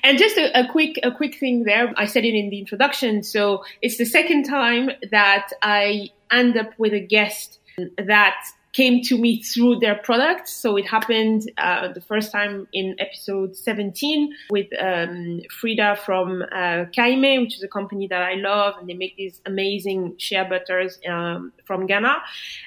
[0.03, 1.93] And just a, a, quick a quick thing there.
[1.97, 3.23] I said it in the introduction.
[3.23, 7.59] So it's the second time that I end up with a guest
[7.97, 8.37] that
[8.79, 10.49] came to me through their product.
[10.49, 16.87] So it happened uh, the first time in episode 17 with um, Frida from uh,
[16.97, 21.01] Kaime, which is a company that I love, and they make these amazing shea butters
[21.09, 22.19] um, from Ghana.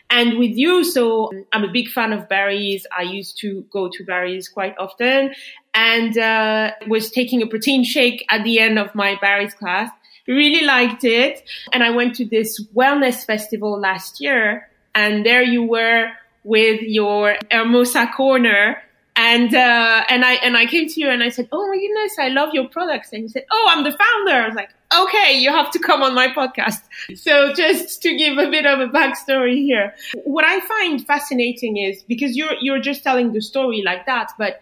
[0.09, 2.85] And with you, so I'm a big fan of Barry's.
[2.97, 5.33] I used to go to Barry's quite often,
[5.73, 9.89] and uh, was taking a protein shake at the end of my Barry's class.
[10.27, 15.63] Really liked it, and I went to this wellness festival last year and there you
[15.63, 16.11] were
[16.43, 18.81] with your Hermosa corner.
[19.15, 22.17] And, uh, and I, and I came to you and I said, Oh my goodness,
[22.17, 23.11] I love your products.
[23.11, 24.31] And you said, Oh, I'm the founder.
[24.31, 26.81] I was like, okay, you have to come on my podcast.
[27.15, 32.03] So just to give a bit of a backstory here, what I find fascinating is
[32.03, 34.61] because you're, you're just telling the story like that, but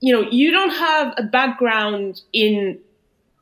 [0.00, 2.78] you know, you don't have a background in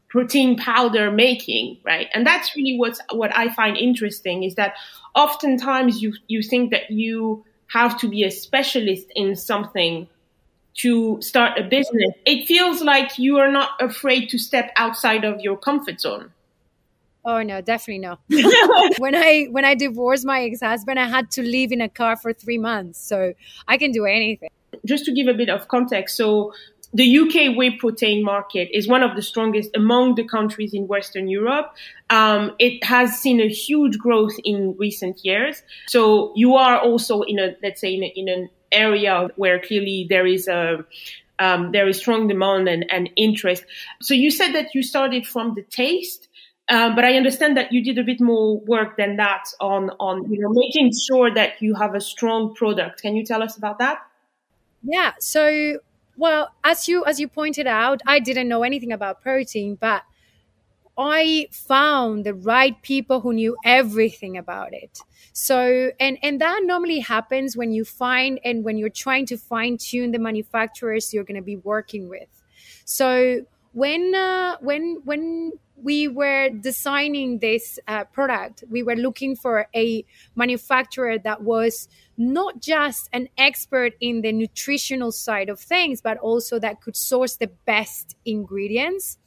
[0.09, 2.09] protein powder making, right?
[2.15, 4.75] And that's really what's, what I find interesting is that
[5.15, 10.09] oftentimes you, you think that you have to be a specialist in something
[10.79, 12.13] to start a business.
[12.25, 16.33] It feels like you are not afraid to step outside of your comfort zone.
[17.25, 18.19] Oh no, definitely no.
[18.99, 22.33] when I when I divorced my ex-husband, I had to live in a car for
[22.33, 23.01] 3 months.
[23.01, 23.35] So
[23.67, 24.49] I can do anything.
[24.87, 26.53] Just to give a bit of context, so
[26.93, 31.29] the UK whey protein market is one of the strongest among the countries in Western
[31.29, 31.75] Europe.
[32.09, 35.63] Um, it has seen a huge growth in recent years.
[35.87, 40.07] So you are also in a, let's say, in, a, in an area where clearly
[40.09, 40.85] there is a
[41.41, 43.65] um, there is strong demand and, and, interest.
[44.03, 46.27] So you said that you started from the taste.
[46.69, 50.31] Um, but I understand that you did a bit more work than that on on
[50.31, 53.01] you know making sure that you have a strong product.
[53.03, 53.99] Can you tell us about that?
[54.83, 55.13] Yeah.
[55.21, 55.79] So
[56.19, 60.03] well, as you as you pointed out, I didn't know anything about protein, but
[60.99, 64.99] I found the right people who knew everything about it.
[65.33, 69.79] So, and and that normally happens when you find and when you're trying to fine
[69.79, 72.29] tune the manufacturers you're going to be working with.
[72.85, 73.43] So,
[73.73, 75.53] when uh, when when
[75.83, 80.05] we were designing this uh, product, we were looking for a
[80.35, 86.59] manufacturer that was not just an expert in the nutritional side of things, but also
[86.59, 89.19] that could source the best ingredients.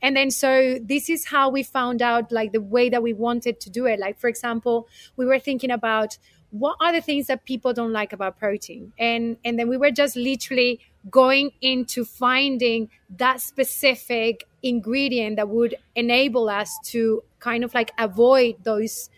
[0.00, 3.60] And then, so this is how we found out like the way that we wanted
[3.60, 3.98] to do it.
[3.98, 6.18] Like, for example, we were thinking about
[6.50, 8.92] what are the things that people don't like about protein?
[8.98, 10.80] And and then we were just literally
[11.10, 18.56] going into finding that specific ingredient that would enable us to kind of like avoid
[18.64, 19.10] those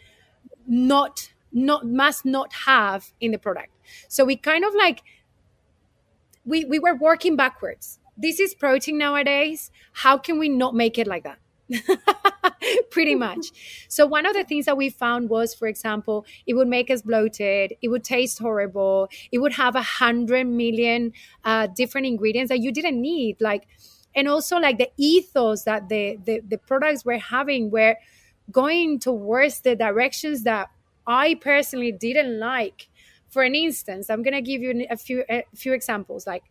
[0.67, 3.71] not not must not have in the product.
[4.09, 5.03] So we kind of like
[6.45, 7.99] we we were working backwards.
[8.17, 9.71] This is protein nowadays.
[9.93, 11.39] How can we not make it like that
[12.91, 13.47] pretty much.
[13.89, 17.03] So one of the things that we found was, for example, it would make us
[17.03, 21.13] bloated, it would taste horrible, it would have a hundred million
[21.45, 23.67] uh, different ingredients that you didn't need, like,
[24.15, 27.97] and also like the ethos that the the, the products were having were
[28.51, 30.69] going towards the directions that
[31.07, 32.89] I personally didn't like.
[33.29, 36.43] For an instance, I'm gonna give you a few a few examples, like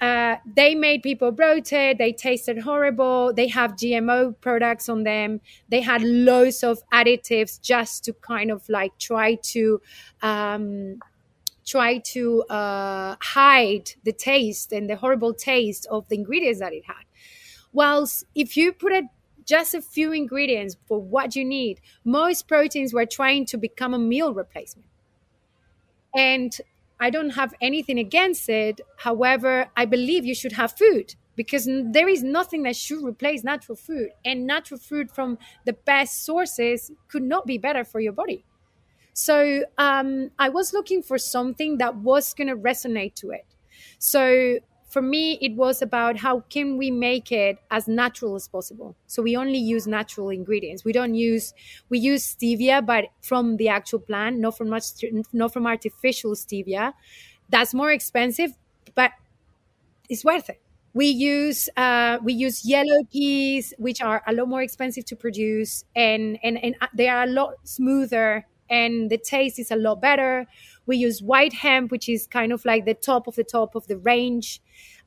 [0.00, 1.98] uh, they made people bloated.
[1.98, 3.32] They tasted horrible.
[3.34, 5.40] They have GMO products on them.
[5.68, 9.80] They had loads of additives just to kind of like try to
[10.22, 11.00] um,
[11.66, 16.84] try to uh, hide the taste and the horrible taste of the ingredients that it
[16.86, 17.04] had.
[17.72, 18.92] Whilst if you put
[19.44, 23.98] just a few ingredients for what you need, most proteins were trying to become a
[23.98, 24.86] meal replacement.
[26.16, 26.56] And
[27.00, 28.80] I don't have anything against it.
[28.98, 33.76] However, I believe you should have food because there is nothing that should replace natural
[33.76, 34.10] food.
[34.24, 38.44] And natural food from the best sources could not be better for your body.
[39.12, 43.46] So um, I was looking for something that was going to resonate to it.
[43.98, 44.58] So
[44.90, 48.96] for me it was about how can we make it as natural as possible.
[49.06, 50.84] So we only use natural ingredients.
[50.84, 51.54] We don't use
[51.88, 54.84] we use stevia but from the actual plant not from much
[55.32, 56.92] not from artificial stevia.
[57.50, 58.52] That's more expensive
[58.94, 59.12] but
[60.08, 60.60] it's worth it.
[60.92, 65.84] We use uh, we use yellow peas which are a lot more expensive to produce
[65.94, 70.46] and and, and they are a lot smoother and the taste is a lot better.
[70.86, 73.86] We use white hemp, which is kind of like the top of the top of
[73.86, 74.60] the range.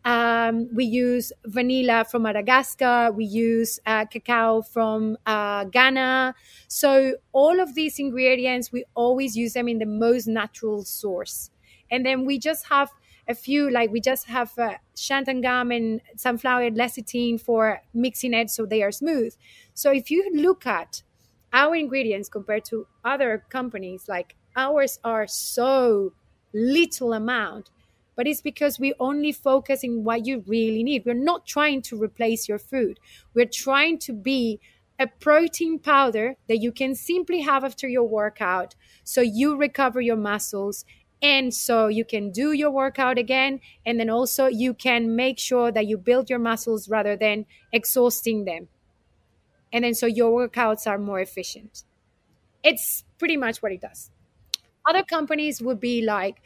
[0.05, 3.11] Um, we use vanilla from Madagascar.
[3.11, 6.35] We use uh, cacao from uh, Ghana.
[6.67, 11.51] So all of these ingredients, we always use them in the most natural source.
[11.89, 12.89] And then we just have
[13.27, 15.41] a few, like we just have uh, xanthan
[15.75, 19.33] and sunflower lecithin for mixing it so they are smooth.
[19.73, 21.03] So if you look at
[21.53, 26.13] our ingredients compared to other companies like ours are so
[26.53, 27.69] little amount
[28.15, 31.03] but it's because we only focus in what you really need.
[31.05, 32.99] We're not trying to replace your food.
[33.33, 34.59] We're trying to be
[34.99, 40.15] a protein powder that you can simply have after your workout so you recover your
[40.15, 40.85] muscles
[41.21, 45.71] and so you can do your workout again and then also you can make sure
[45.71, 48.67] that you build your muscles rather than exhausting them.
[49.71, 51.83] And then so your workouts are more efficient.
[52.63, 54.11] It's pretty much what it does.
[54.85, 56.41] Other companies would be like,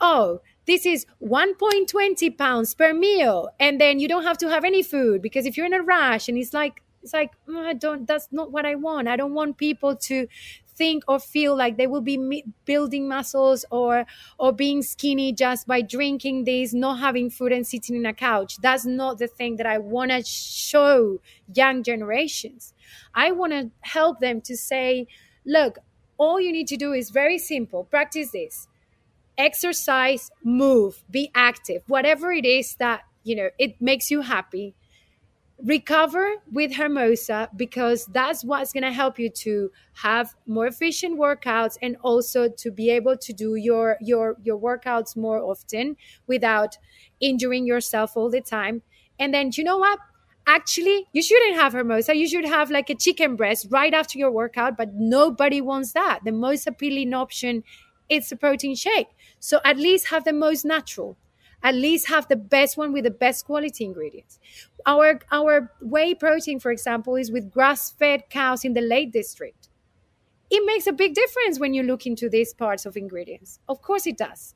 [0.00, 3.48] oh, this is 1.20 pounds per meal.
[3.60, 6.28] And then you don't have to have any food because if you're in a rush
[6.28, 9.06] and it's like, it's like, oh, I don't, that's not what I want.
[9.06, 10.26] I don't want people to
[10.76, 14.04] think or feel like they will be building muscles or
[14.38, 18.58] or being skinny just by drinking this not having food and sitting in a couch
[18.60, 21.18] that's not the thing that i want to show
[21.54, 22.74] young generations
[23.14, 25.06] i want to help them to say
[25.46, 25.78] look
[26.18, 28.68] all you need to do is very simple practice this
[29.38, 34.74] exercise move be active whatever it is that you know it makes you happy
[35.62, 41.78] recover with Hermosa because that's what's going to help you to have more efficient workouts
[41.80, 46.76] and also to be able to do your your your workouts more often without
[47.20, 48.82] injuring yourself all the time.
[49.18, 49.98] And then you know what?
[50.46, 52.14] Actually, you shouldn't have Hermosa.
[52.14, 56.20] You should have like a chicken breast right after your workout, but nobody wants that.
[56.24, 57.64] The most appealing option
[58.08, 59.08] is a protein shake.
[59.40, 61.16] So at least have the most natural
[61.62, 64.38] at least have the best one with the best quality ingredients.
[64.84, 69.68] Our our whey protein, for example, is with grass-fed cows in the Lake District.
[70.50, 73.60] It makes a big difference when you look into these parts of ingredients.
[73.68, 74.54] Of course, it does.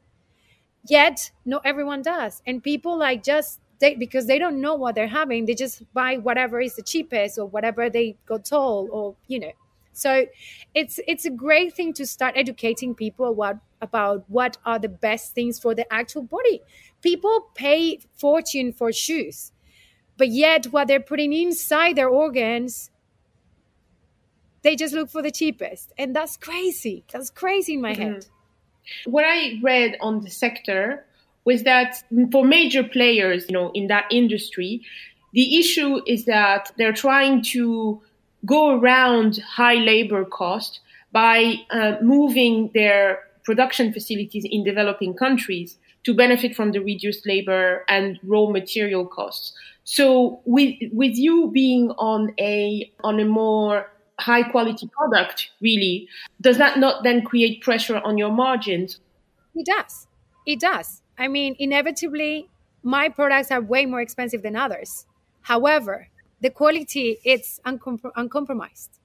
[0.89, 5.09] Yet, not everyone does, and people like just they, because they don't know what they're
[5.09, 9.41] having, they just buy whatever is the cheapest or whatever they got told, or you
[9.41, 9.53] know.
[10.01, 10.26] So,
[10.74, 15.34] it's it's a great thing to start educating people about about what are the best
[15.34, 16.61] things for the actual body.
[17.03, 19.53] People pay fortune for shoes
[20.16, 22.90] but yet what they're putting inside their organs
[24.62, 25.92] they just look for the cheapest.
[25.98, 27.05] And that's crazy.
[27.11, 28.03] That's crazy in my mm-hmm.
[28.03, 28.26] head.
[29.05, 31.05] What i read on the sector
[31.44, 34.80] was that for major players you know in that industry
[35.32, 38.03] the issue is that they're trying to
[38.47, 40.80] go around high labor cost
[41.12, 47.84] by uh, moving their production facilities in developing countries to benefit from the reduced labor
[47.88, 49.53] and raw material costs.
[49.84, 56.09] So with, with you being on a, on a more high quality product, really,
[56.41, 59.01] does that not then create pressure on your margins?
[59.55, 60.07] It does.
[60.47, 61.03] It does.
[61.18, 62.49] I mean, inevitably,
[62.82, 65.07] my products are way more expensive than others.
[65.43, 66.09] However,
[66.41, 68.99] the quality it's uncom- uncompromised.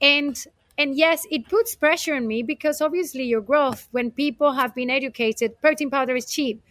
[0.00, 0.44] And
[0.76, 4.90] and yes, it puts pressure on me because obviously your growth, when people have been
[4.90, 6.62] educated, protein powder is cheap.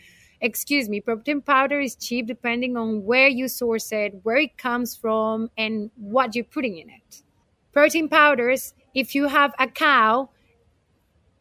[0.42, 4.94] Excuse me, protein powder is cheap depending on where you source it, where it comes
[4.94, 7.24] from, and what you're putting in it.
[7.72, 10.30] Protein powders, if you have a cow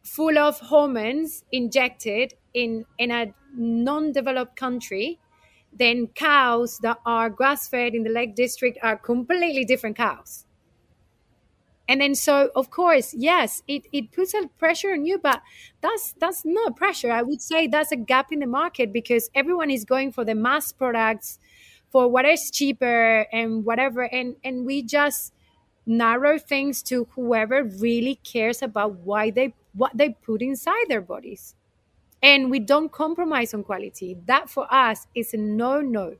[0.03, 5.19] full of hormones injected in, in a non developed country,
[5.77, 10.45] then cows that are grass fed in the Lake District are completely different cows.
[11.87, 15.41] And then so of course yes it, it puts a pressure on you but
[15.81, 17.11] that's that's not pressure.
[17.11, 20.33] I would say that's a gap in the market because everyone is going for the
[20.35, 21.39] mass products
[21.89, 25.33] for what is cheaper and whatever and and we just
[25.85, 31.55] narrow things to whoever really cares about why they what they put inside their bodies
[32.23, 36.15] and we don't compromise on quality that for us is a no no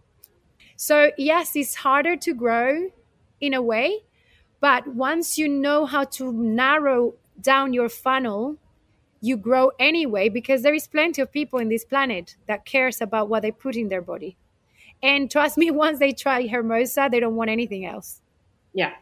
[0.75, 2.89] so yes it's harder to grow
[3.41, 4.03] in a way
[4.63, 8.55] but once you know how to narrow down your funnel,
[9.19, 13.27] you grow anyway because there is plenty of people in this planet that cares about
[13.27, 14.37] what they put in their body.
[15.01, 18.21] And trust me, once they try Hermosa, they don't want anything else.
[18.73, 18.93] Yeah,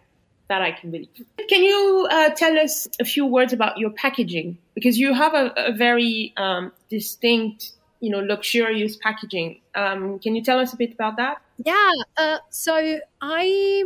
[0.52, 1.08] that I can believe.
[1.47, 4.58] Can you uh, tell us a few words about your packaging?
[4.76, 7.72] Because you have a, a very um, distinct,
[8.02, 9.62] you know, luxurious packaging.
[9.76, 11.41] Um, can you tell us a bit about that?
[11.64, 11.91] Yeah.
[12.18, 13.84] Uh, so I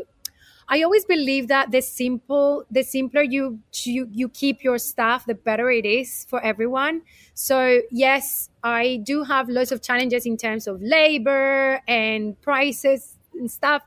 [0.68, 5.36] I always believe that the simple, the simpler you you you keep your stuff, the
[5.36, 7.04] better it is for everyone.
[7.36, 13.52] So yes, I do have lots of challenges in terms of labor and prices and
[13.52, 13.84] stuff.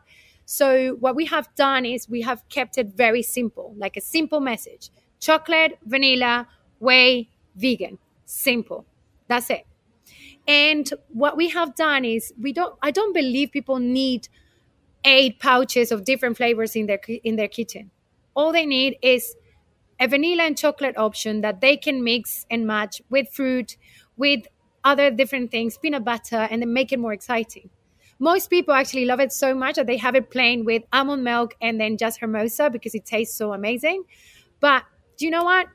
[0.51, 4.41] So what we have done is we have kept it very simple, like a simple
[4.41, 4.91] message:
[5.21, 6.49] chocolate, vanilla,
[6.81, 8.87] whey, vegan, simple.
[9.29, 9.67] That's it.
[10.47, 12.75] And what we have done is we don't.
[12.83, 14.29] I don't believe people need
[15.05, 17.91] eight pouches of different flavors in their in their kitchen.
[18.35, 19.37] All they need is
[20.01, 23.77] a vanilla and chocolate option that they can mix and match with fruit,
[24.17, 24.47] with
[24.85, 27.71] other different things, peanut butter, and then make it more exciting.
[28.19, 31.55] Most people actually love it so much that they have it plain with almond milk
[31.61, 34.05] and then just Hermosa because it tastes so amazing.
[34.61, 34.85] But
[35.16, 35.66] do you know what?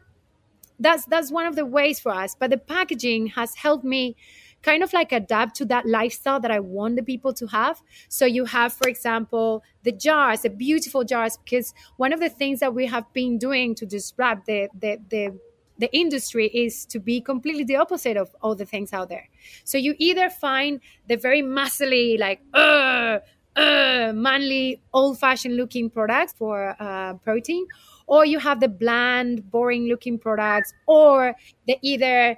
[0.79, 2.35] That's that's one of the ways for us.
[2.35, 4.15] But the packaging has helped me
[4.63, 7.81] kind of like adapt to that lifestyle that I want the people to have.
[8.09, 12.61] So you have, for example, the jars, the beautiful jars, because one of the things
[12.61, 15.39] that we have been doing to disrupt the the the
[15.77, 19.29] the industry is to be completely the opposite of all the things out there.
[19.63, 23.19] So you either find the very muscly, like, uh,
[23.55, 27.67] uh, manly, old fashioned looking products for uh, protein,
[28.07, 31.35] or you have the bland, boring looking products, or
[31.67, 32.35] the either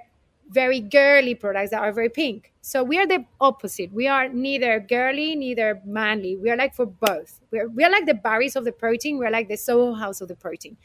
[0.50, 2.52] very girly products that are very pink.
[2.60, 3.92] So we are the opposite.
[3.92, 6.36] We are neither girly, neither manly.
[6.36, 7.40] We are like for both.
[7.50, 9.18] We are, we are like the Barry's of the protein.
[9.18, 10.76] We are like the Soho House of the protein.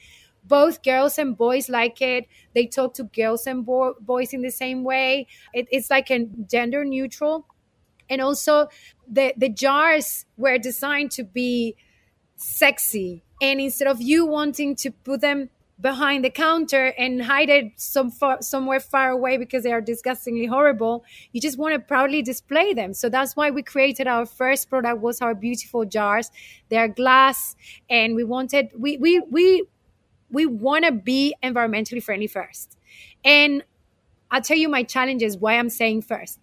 [0.44, 2.26] Both girls and boys like it.
[2.56, 5.28] They talk to girls and bo- boys in the same way.
[5.54, 7.46] It, it's like a gender neutral.
[8.10, 8.68] and also
[9.08, 11.76] the the jars were designed to be
[12.36, 17.72] sexy and instead of you wanting to put them behind the counter and hide it
[17.76, 22.22] some far, somewhere far away because they are disgustingly horrible you just want to proudly
[22.22, 26.30] display them so that's why we created our first product was our beautiful jars
[26.70, 27.56] they are glass
[27.90, 29.64] and we wanted we we we
[30.32, 32.78] we want to be environmentally friendly first.
[33.24, 33.64] And
[34.32, 36.40] i'll tell you my challenges why i'm saying first.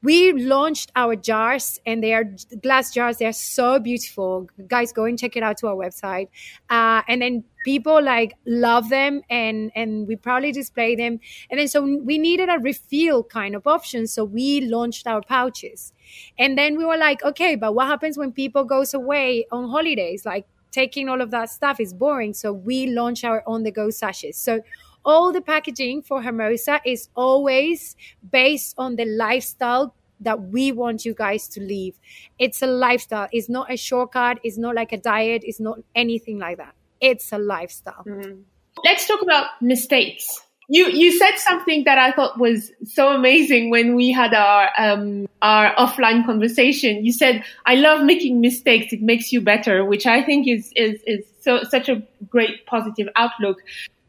[0.00, 2.24] We launched our jars and they are
[2.62, 4.48] glass jars they're so beautiful.
[4.68, 6.28] Guys go and check it out to our website.
[6.70, 11.18] Uh, and then people like love them and and we proudly display them.
[11.50, 15.92] And then so we needed a refill kind of option so we launched our pouches.
[16.38, 20.24] And then we were like okay but what happens when people goes away on holidays?
[20.24, 23.90] Like taking all of that stuff is boring so we launch our on the go
[23.90, 24.60] sachets so
[25.04, 27.96] all the packaging for Hermosa is always
[28.30, 31.94] based on the lifestyle that we want you guys to live.
[32.38, 33.28] It's a lifestyle.
[33.32, 34.38] It's not a shortcut.
[34.42, 35.42] It's not like a diet.
[35.44, 36.74] It's not anything like that.
[37.00, 38.04] It's a lifestyle.
[38.06, 38.40] Mm-hmm.
[38.84, 40.40] Let's talk about mistakes.
[40.70, 45.26] You you said something that I thought was so amazing when we had our um,
[45.40, 47.04] our offline conversation.
[47.04, 48.92] You said, "I love making mistakes.
[48.92, 53.08] It makes you better," which I think is is is so such a great positive
[53.16, 53.62] outlook.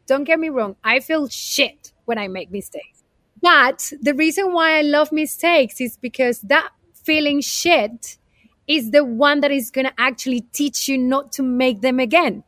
[0.06, 0.76] Don't get me wrong.
[0.84, 3.02] I feel shit when I make mistakes.
[3.40, 8.18] But the reason why I love mistakes is because that feeling shit
[8.66, 12.44] is the one that is going to actually teach you not to make them again.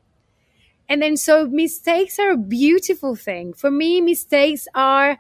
[0.89, 3.55] And then, so mistakes are a beautiful thing.
[3.55, 5.19] For me, mistakes are,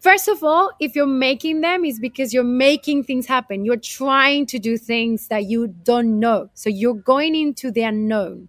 [0.00, 3.64] first of all, if you're making them, is because you're making things happen.
[3.64, 6.50] You're trying to do things that you don't know.
[6.54, 8.48] So you're going into the unknown.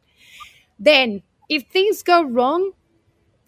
[0.79, 2.71] Then, if things go wrong,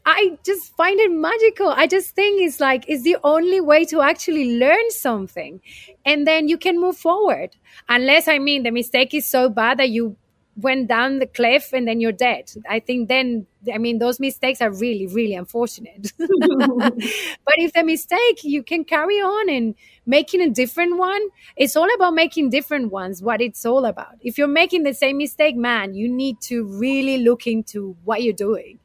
[0.06, 1.70] I just find it magical.
[1.70, 5.62] I just think it's like it's the only way to actually learn something.
[6.06, 7.56] And then you can move forward.
[7.88, 10.18] Unless I mean the mistake is so bad that you
[10.62, 12.52] went down the cliff and then you're dead.
[12.70, 16.12] I think then I mean those mistakes are really, really unfortunate.
[16.18, 21.22] but if the mistake you can carry on and making a different one,
[21.56, 24.16] it's all about making different ones, what it's all about.
[24.22, 28.34] If you're making the same mistake, man, you need to really look into what you're
[28.34, 28.80] doing.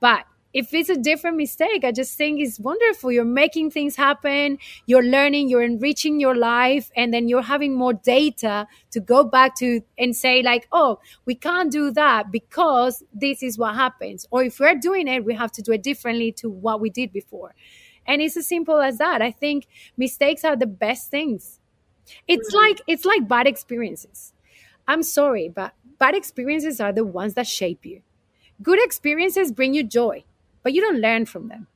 [0.00, 3.12] But if it's a different mistake, I just think it's wonderful.
[3.12, 7.92] You're making things happen, you're learning, you're enriching your life, and then you're having more
[7.92, 13.42] data to go back to and say, like, oh, we can't do that because this
[13.42, 14.26] is what happens.
[14.30, 17.12] Or if we're doing it, we have to do it differently to what we did
[17.12, 17.54] before.
[18.06, 19.22] And it's as simple as that.
[19.22, 21.60] I think mistakes are the best things.
[22.26, 22.70] It's mm-hmm.
[22.70, 24.32] like it's like bad experiences.
[24.88, 28.02] I'm sorry, but bad experiences are the ones that shape you.
[28.60, 30.24] Good experiences bring you joy
[30.62, 31.66] but you don't learn from them.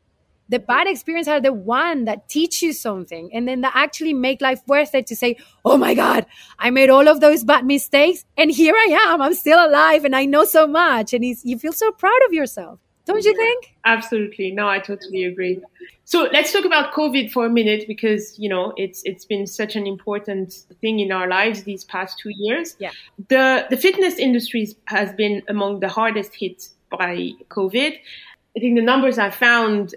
[0.49, 4.43] The bad experiences are the one that teach you something and then that actually make
[4.43, 6.27] life worth it to say, Oh my God,
[6.59, 9.23] I made all of those bad mistakes and here I am.
[9.23, 11.15] I'm still alive and I know so much.
[11.15, 12.79] And you feel so proud of yourself.
[13.07, 13.77] Don't you think?
[13.85, 14.51] Absolutely.
[14.53, 15.61] No, I totally agree.
[16.05, 19.77] So let's talk about COVID for a minute because, you know, it's it's been such
[19.77, 22.77] an important thing in our lives these past two years.
[22.79, 22.93] Yeah.
[23.29, 27.99] The the fitness industry has been among the hardest hit by COVID.
[28.57, 29.95] I think the numbers I found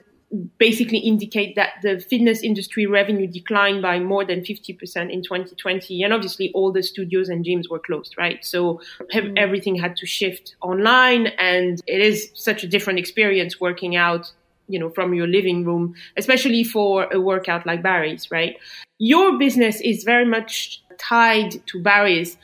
[0.58, 4.78] basically indicate that the fitness industry revenue declined by more than 50%
[5.10, 8.44] in 2020 and obviously all the studios and gyms were closed right?
[8.44, 9.38] So mm.
[9.38, 14.32] everything had to shift online and it is such a different experience working out
[14.68, 18.58] you know from your living room especially for a workout like barry's right?
[18.98, 22.38] Your business is very much tied to barry's.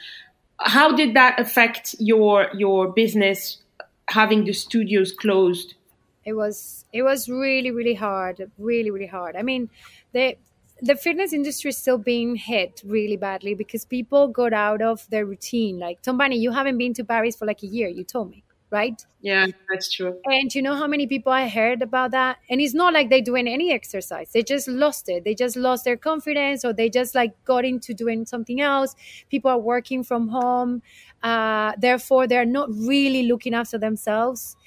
[0.60, 3.58] How did that affect your your business
[4.08, 5.76] having the studios closed
[6.26, 9.36] it was it was really really hard really really hard.
[9.36, 9.70] I mean
[10.14, 10.38] the
[10.82, 15.26] the fitness industry is still being hit really badly because people got out of their
[15.26, 15.80] routine.
[15.80, 18.44] Like tombani you haven't been to Barry's for like a year you told me
[18.74, 19.06] right?
[19.22, 20.20] Yeah that's true.
[20.26, 22.38] And you know how many people i heard about that?
[22.50, 24.32] And it's not like they're doing any exercise.
[24.34, 25.24] They just lost it.
[25.24, 28.96] They just lost their confidence or they just like got into doing something else.
[29.30, 30.82] People are working from home.
[31.22, 34.58] Uh, therefore they're not really looking after themselves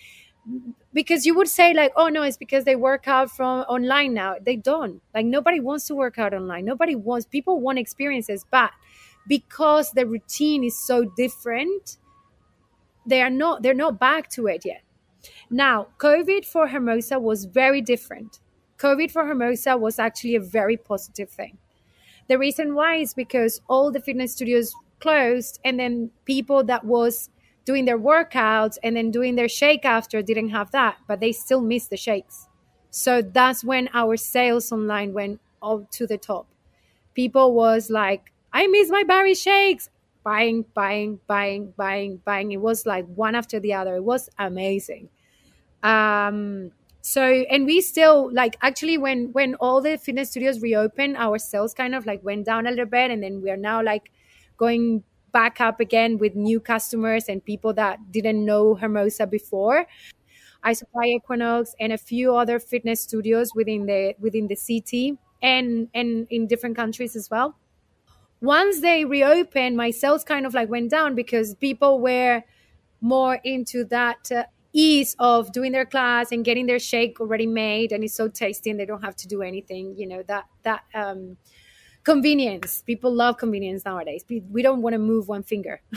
[0.97, 4.37] because you would say like oh no it's because they work out from online now.
[4.43, 5.03] They don't.
[5.15, 6.65] Like nobody wants to work out online.
[6.65, 8.71] Nobody wants people want experiences but
[9.29, 11.99] because the routine is so different
[13.07, 14.83] they are not they're not back to it yet.
[15.51, 18.41] Now covid for hermosa was very different.
[18.79, 21.59] Covid for hermosa was actually a very positive thing.
[22.29, 27.29] The reason why is because all the fitness studios closed and then people that was
[27.67, 31.61] doing their workouts and then doing their shake after didn't have that, but they still
[31.61, 32.49] missed the shakes.
[32.91, 36.47] So that's when our sales online went up to the top
[37.17, 39.91] people was like, I miss my Barry shakes.
[40.23, 42.53] Buying, buying, buying, buying, buying.
[42.53, 43.97] It was like one after the other.
[43.97, 45.09] It was amazing.
[45.83, 51.39] Um, so and we still like actually when when all the fitness studios reopened, our
[51.39, 54.11] sales kind of like went down a little bit, and then we are now like
[54.57, 55.05] going
[55.37, 59.87] back up again with new customers and people that didn't know Hermosa before.
[60.63, 65.89] I supply Equinox and a few other fitness studios within the within the city and
[65.93, 67.55] and in different countries as well.
[68.41, 72.43] Once they reopened, my sales kind of like went down because people were
[73.03, 77.93] more into that uh, ease of doing their class and getting their shake already made
[77.93, 80.83] and it's so tasty and they don't have to do anything you know that that
[80.95, 81.37] um
[82.07, 82.83] convenience.
[82.87, 84.25] People love convenience nowadays.
[84.29, 85.83] We don't want to move one finger.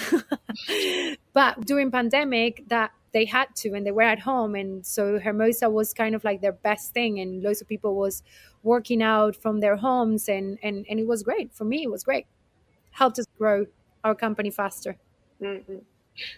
[1.34, 5.70] But during pandemic that they had to and they were at home and so hermosa
[5.70, 8.24] was kind of like their best thing and lots of people was
[8.64, 11.54] working out from their homes and and, and it was great.
[11.54, 12.26] For me it was great.
[12.92, 13.68] Helped us grow
[14.04, 14.98] our company faster.
[15.42, 15.78] Mm-hmm.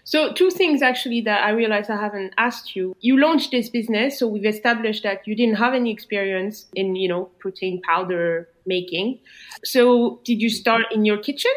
[0.04, 2.94] So, two things actually that I realized I haven't asked you.
[3.00, 7.08] You launched this business, so we've established that you didn't have any experience in, you
[7.08, 9.20] know, protein powder making.
[9.64, 11.52] So, did you start in your kitchen?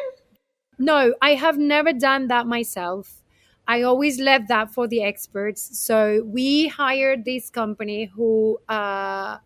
[0.78, 3.22] No, I have never done that myself.
[3.68, 5.80] I always left that for the experts.
[5.80, 9.38] So we hired this company who uh,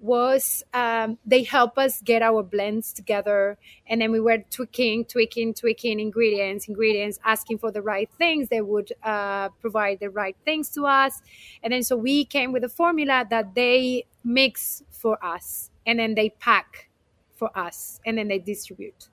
[0.00, 5.54] was um, they help us get our blends together, and then we were tweaking, tweaking,
[5.54, 8.48] tweaking ingredients, ingredients, asking for the right things.
[8.48, 11.22] They would uh, provide the right things to us,
[11.62, 16.14] and then so we came with a formula that they mix for us, and then
[16.14, 16.88] they pack
[17.34, 19.08] for us, and then they distribute.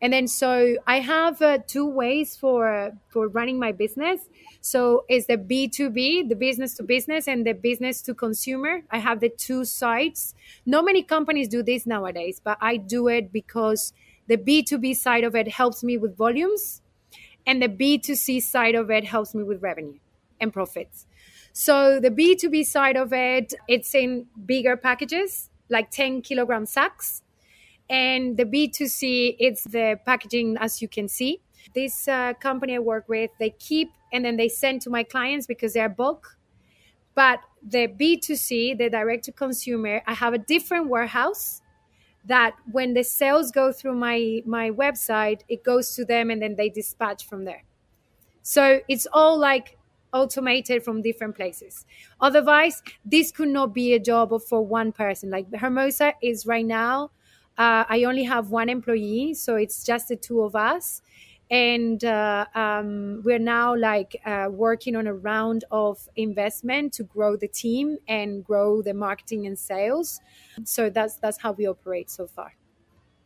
[0.00, 4.28] And then so i have uh, two ways for for running my business.
[4.60, 8.82] So it's the b2b the business to business and the business to consumer.
[8.90, 10.34] I have the two sides.
[10.66, 13.92] Not many companies do this nowadays but i do it because
[14.28, 16.82] the b2b side of it helps me with volumes
[17.46, 19.98] and the b2c side of it helps me with revenue
[20.40, 21.06] and profits.
[21.52, 27.22] So the b2b side of it it's in bigger packages like 10 kilogram sacks
[27.88, 31.40] and the B2C, it's the packaging, as you can see.
[31.74, 35.46] This uh, company I work with, they keep and then they send to my clients
[35.46, 36.36] because they're bulk.
[37.14, 41.62] But the B2C, the direct to consumer, I have a different warehouse
[42.24, 46.56] that when the sales go through my my website, it goes to them and then
[46.56, 47.62] they dispatch from there.
[48.42, 49.78] So it's all like
[50.12, 51.84] automated from different places.
[52.20, 55.30] Otherwise, this could not be a job for one person.
[55.30, 57.10] Like Hermosa is right now
[57.58, 61.02] uh, I only have one employee, so it's just the two of us.
[61.50, 67.36] And uh, um, we're now like uh, working on a round of investment to grow
[67.36, 70.20] the team and grow the marketing and sales.
[70.64, 72.52] So that's that's how we operate so far.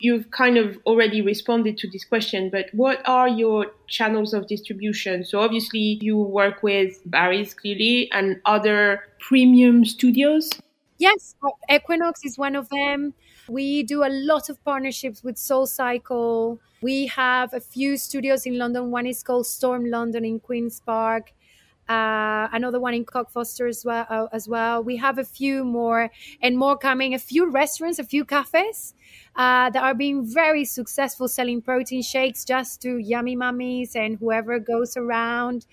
[0.01, 5.25] You've kind of already responded to this question, but what are your channels of distribution?
[5.25, 10.51] So obviously you work with Barry's clearly and other premium studios.
[10.99, 13.15] Yes, uh, Equinox is one of them.
[13.49, 16.59] We do a lot of partnerships with Soul Cycle.
[16.83, 18.91] We have a few studios in London.
[18.91, 21.33] One is called Storm London in Queen's Park.
[21.91, 24.85] Uh, another one in Cockfoster as well, uh, as well.
[24.85, 26.11] We have a few more
[26.41, 27.15] and more coming.
[27.15, 28.95] A few restaurants, a few cafes
[29.35, 34.61] uh, that are being very successful selling protein shakes just to yummy mummies and whoever
[34.61, 35.67] goes around.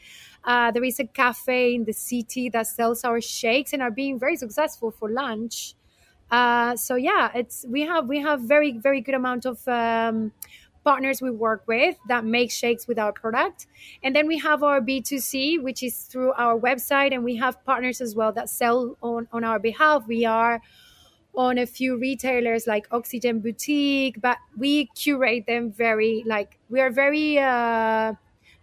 [0.44, 4.18] Uh, there is a cafe in the city that sells our shakes and are being
[4.18, 5.76] very successful for lunch.
[6.30, 10.32] Uh, so yeah, it's we have we have very very good amount of um,
[10.90, 13.68] partners we work with that make shakes with our product,
[14.04, 17.36] and then we have our B two C, which is through our website, and we
[17.44, 20.08] have partners as well that sell on on our behalf.
[20.08, 20.62] We are
[21.34, 26.94] on a few retailers like Oxygen Boutique, but we curate them very like we are
[27.04, 27.38] very.
[27.40, 28.14] Uh,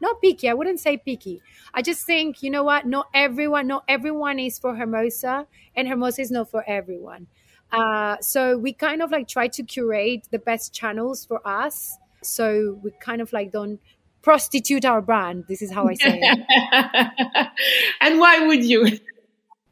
[0.01, 0.49] not picky.
[0.51, 1.41] I wouldn't say picky.
[1.73, 2.85] I just think, you know what?
[2.85, 5.47] Not everyone, not everyone is for Hermosa,
[5.77, 7.27] and Hermosa is not for everyone.
[7.73, 11.99] Uh, so we kind of like try to curate the best channels for us.
[12.25, 13.81] So we kind of like don't
[14.23, 15.45] prostitute our brand.
[15.49, 17.49] This is how I say it.
[18.01, 18.99] and why would you?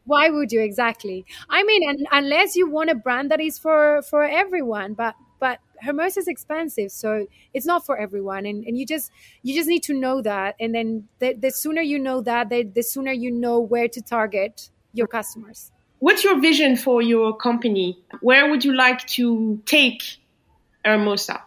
[0.05, 1.25] Why would you exactly?
[1.49, 5.59] I mean, and, unless you want a brand that is for for everyone, but but
[5.81, 9.11] Hermosa is expensive, so it's not for everyone, and, and you just
[9.43, 12.63] you just need to know that, and then the, the sooner you know that, the,
[12.63, 15.73] the sooner you know where to target your customers.
[15.99, 17.99] What's your vision for your company?
[18.21, 20.03] Where would you like to take
[20.85, 21.43] Hermosa?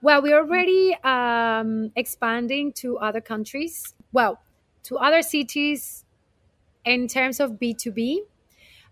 [0.00, 3.94] Well, we're already um, expanding to other countries.
[4.12, 4.40] Well,
[4.84, 6.04] to other cities
[6.84, 8.20] in terms of B2B.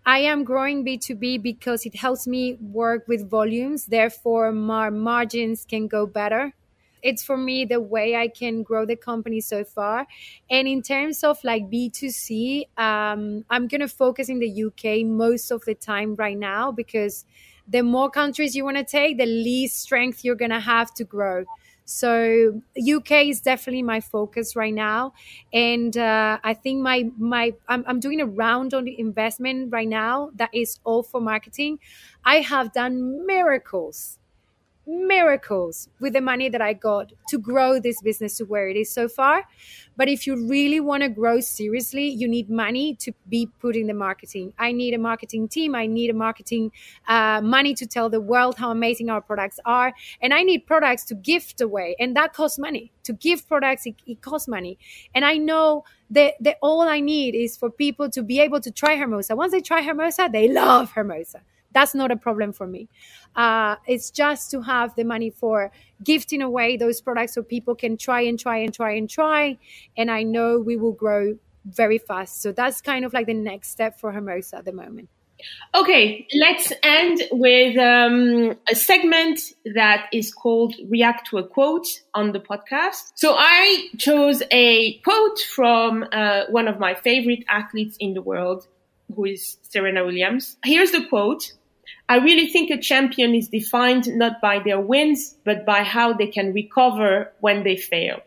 [0.06, 3.86] I am growing B2B because it helps me work with volumes.
[3.86, 6.54] Therefore, my margins can go better.
[7.02, 10.06] It's for me the way I can grow the company so far.
[10.50, 15.50] And in terms of like B2C, um, I'm going to focus in the UK most
[15.50, 17.24] of the time right now because
[17.68, 21.04] the more countries you want to take, the least strength you're going to have to
[21.04, 21.44] grow.
[21.84, 25.12] So UK is definitely my focus right now,
[25.52, 29.88] and uh, I think my my I'm, I'm doing a round on the investment right
[29.88, 31.78] now that is all for marketing.
[32.24, 34.18] I have done miracles
[34.86, 38.92] miracles with the money that I got to grow this business to where it is
[38.92, 39.44] so far.
[39.96, 43.86] But if you really want to grow seriously, you need money to be put in
[43.86, 44.52] the marketing.
[44.58, 45.74] I need a marketing team.
[45.74, 46.70] I need a marketing
[47.08, 49.92] uh, money to tell the world how amazing our products are.
[50.20, 51.96] And I need products to gift away.
[51.98, 52.92] And that costs money.
[53.04, 54.78] To give products, it, it costs money.
[55.14, 58.70] And I know that, that all I need is for people to be able to
[58.70, 59.34] try Hermosa.
[59.34, 61.40] Once they try Hermosa, they love Hermosa.
[61.72, 62.88] That's not a problem for me.
[63.34, 65.70] Uh, it's just to have the money for
[66.02, 69.58] gifting away those products so people can try and try and try and try.
[69.96, 72.42] And I know we will grow very fast.
[72.42, 75.08] So that's kind of like the next step for Hermosa at the moment.
[75.74, 79.38] Okay, let's end with um, a segment
[79.74, 83.12] that is called React to a Quote on the podcast.
[83.14, 88.66] So I chose a quote from uh, one of my favorite athletes in the world,
[89.14, 90.56] who is Serena Williams.
[90.64, 91.52] Here's the quote
[92.08, 96.28] I really think a champion is defined not by their wins, but by how they
[96.28, 98.20] can recover when they fail.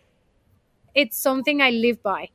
[0.94, 2.30] It's something I live by.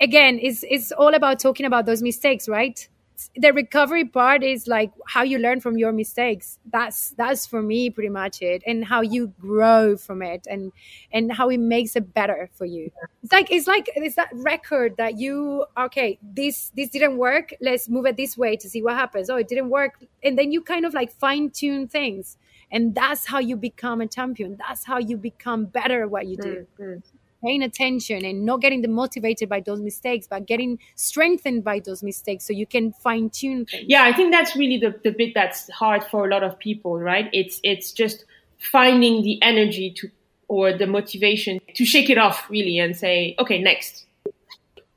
[0.00, 2.88] Again, it's, it's all about talking about those mistakes, right?
[3.36, 6.58] The recovery part is like how you learn from your mistakes.
[6.72, 10.72] That's that's for me pretty much it and how you grow from it and
[11.12, 12.90] and how it makes it better for you.
[13.22, 17.88] It's like it's like it's that record that you okay this this didn't work let's
[17.88, 19.30] move it this way to see what happens.
[19.30, 22.36] Oh it didn't work and then you kind of like fine tune things
[22.70, 24.56] and that's how you become a champion.
[24.58, 26.66] That's how you become better at what you do.
[26.80, 27.13] Mm-hmm
[27.44, 32.46] paying attention and not getting demotivated by those mistakes, but getting strengthened by those mistakes
[32.46, 33.84] so you can fine tune things.
[33.86, 36.98] Yeah, I think that's really the, the bit that's hard for a lot of people,
[36.98, 37.28] right?
[37.32, 38.24] It's it's just
[38.58, 40.08] finding the energy to
[40.48, 44.06] or the motivation to shake it off really and say, okay, next.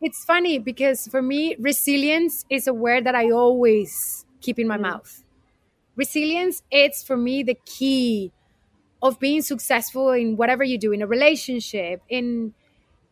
[0.02, 4.78] It's funny because for me, resilience is a word that I always keep in my
[4.78, 4.82] mm.
[4.82, 5.24] mouth.
[5.96, 8.32] Resilience, it's for me the key
[9.02, 12.54] of being successful in whatever you do in a relationship in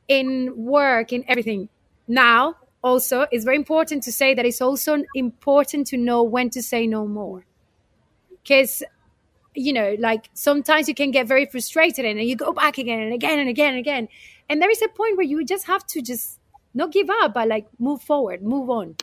[0.07, 1.69] in work in everything.
[2.07, 6.61] Now also it's very important to say that it's also important to know when to
[6.61, 7.45] say no more.
[8.43, 8.83] Because
[9.53, 13.13] you know like sometimes you can get very frustrated and you go back again and
[13.13, 14.07] again and again and again.
[14.49, 16.39] And there is a point where you just have to just
[16.73, 18.95] not give up but like move forward move on.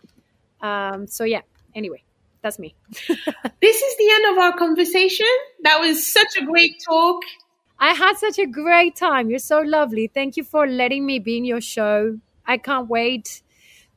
[0.60, 1.42] Um so yeah
[1.74, 2.02] anyway
[2.42, 2.74] that's me.
[2.98, 5.26] this is the end of our conversation.
[5.62, 7.22] That was such a great talk.
[7.78, 9.30] I had such a great time.
[9.30, 10.06] You're so lovely.
[10.06, 12.18] Thank you for letting me be in your show.
[12.46, 13.42] I can't wait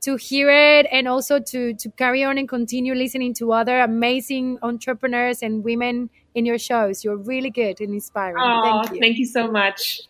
[0.02, 4.60] to hear it and also to to carry on and continue listening to other amazing
[4.62, 7.04] entrepreneurs and women in your shows.
[7.04, 8.38] You're really good and inspiring.
[8.40, 9.02] Oh, thank you.
[9.02, 10.02] Thank you so much.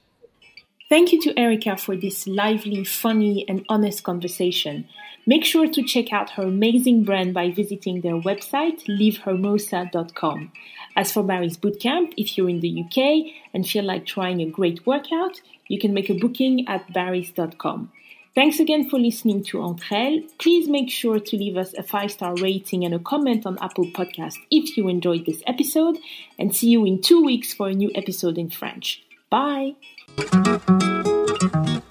[0.88, 4.88] Thank you to Erica for this lively, funny, and honest conversation.
[5.26, 10.52] Make sure to check out her amazing brand by visiting their website, livehermosa.com.
[10.96, 14.86] As for Barry's Bootcamp, if you're in the UK and feel like trying a great
[14.86, 17.92] workout, you can make a booking at barrys.com.
[18.36, 20.24] Thanks again for listening to Entre.
[20.38, 23.86] Please make sure to leave us a five star rating and a comment on Apple
[23.86, 25.98] Podcast if you enjoyed this episode,
[26.38, 29.02] and see you in two weeks for a new episode in French.
[29.32, 29.76] Bye!
[30.18, 31.85] フフフフ。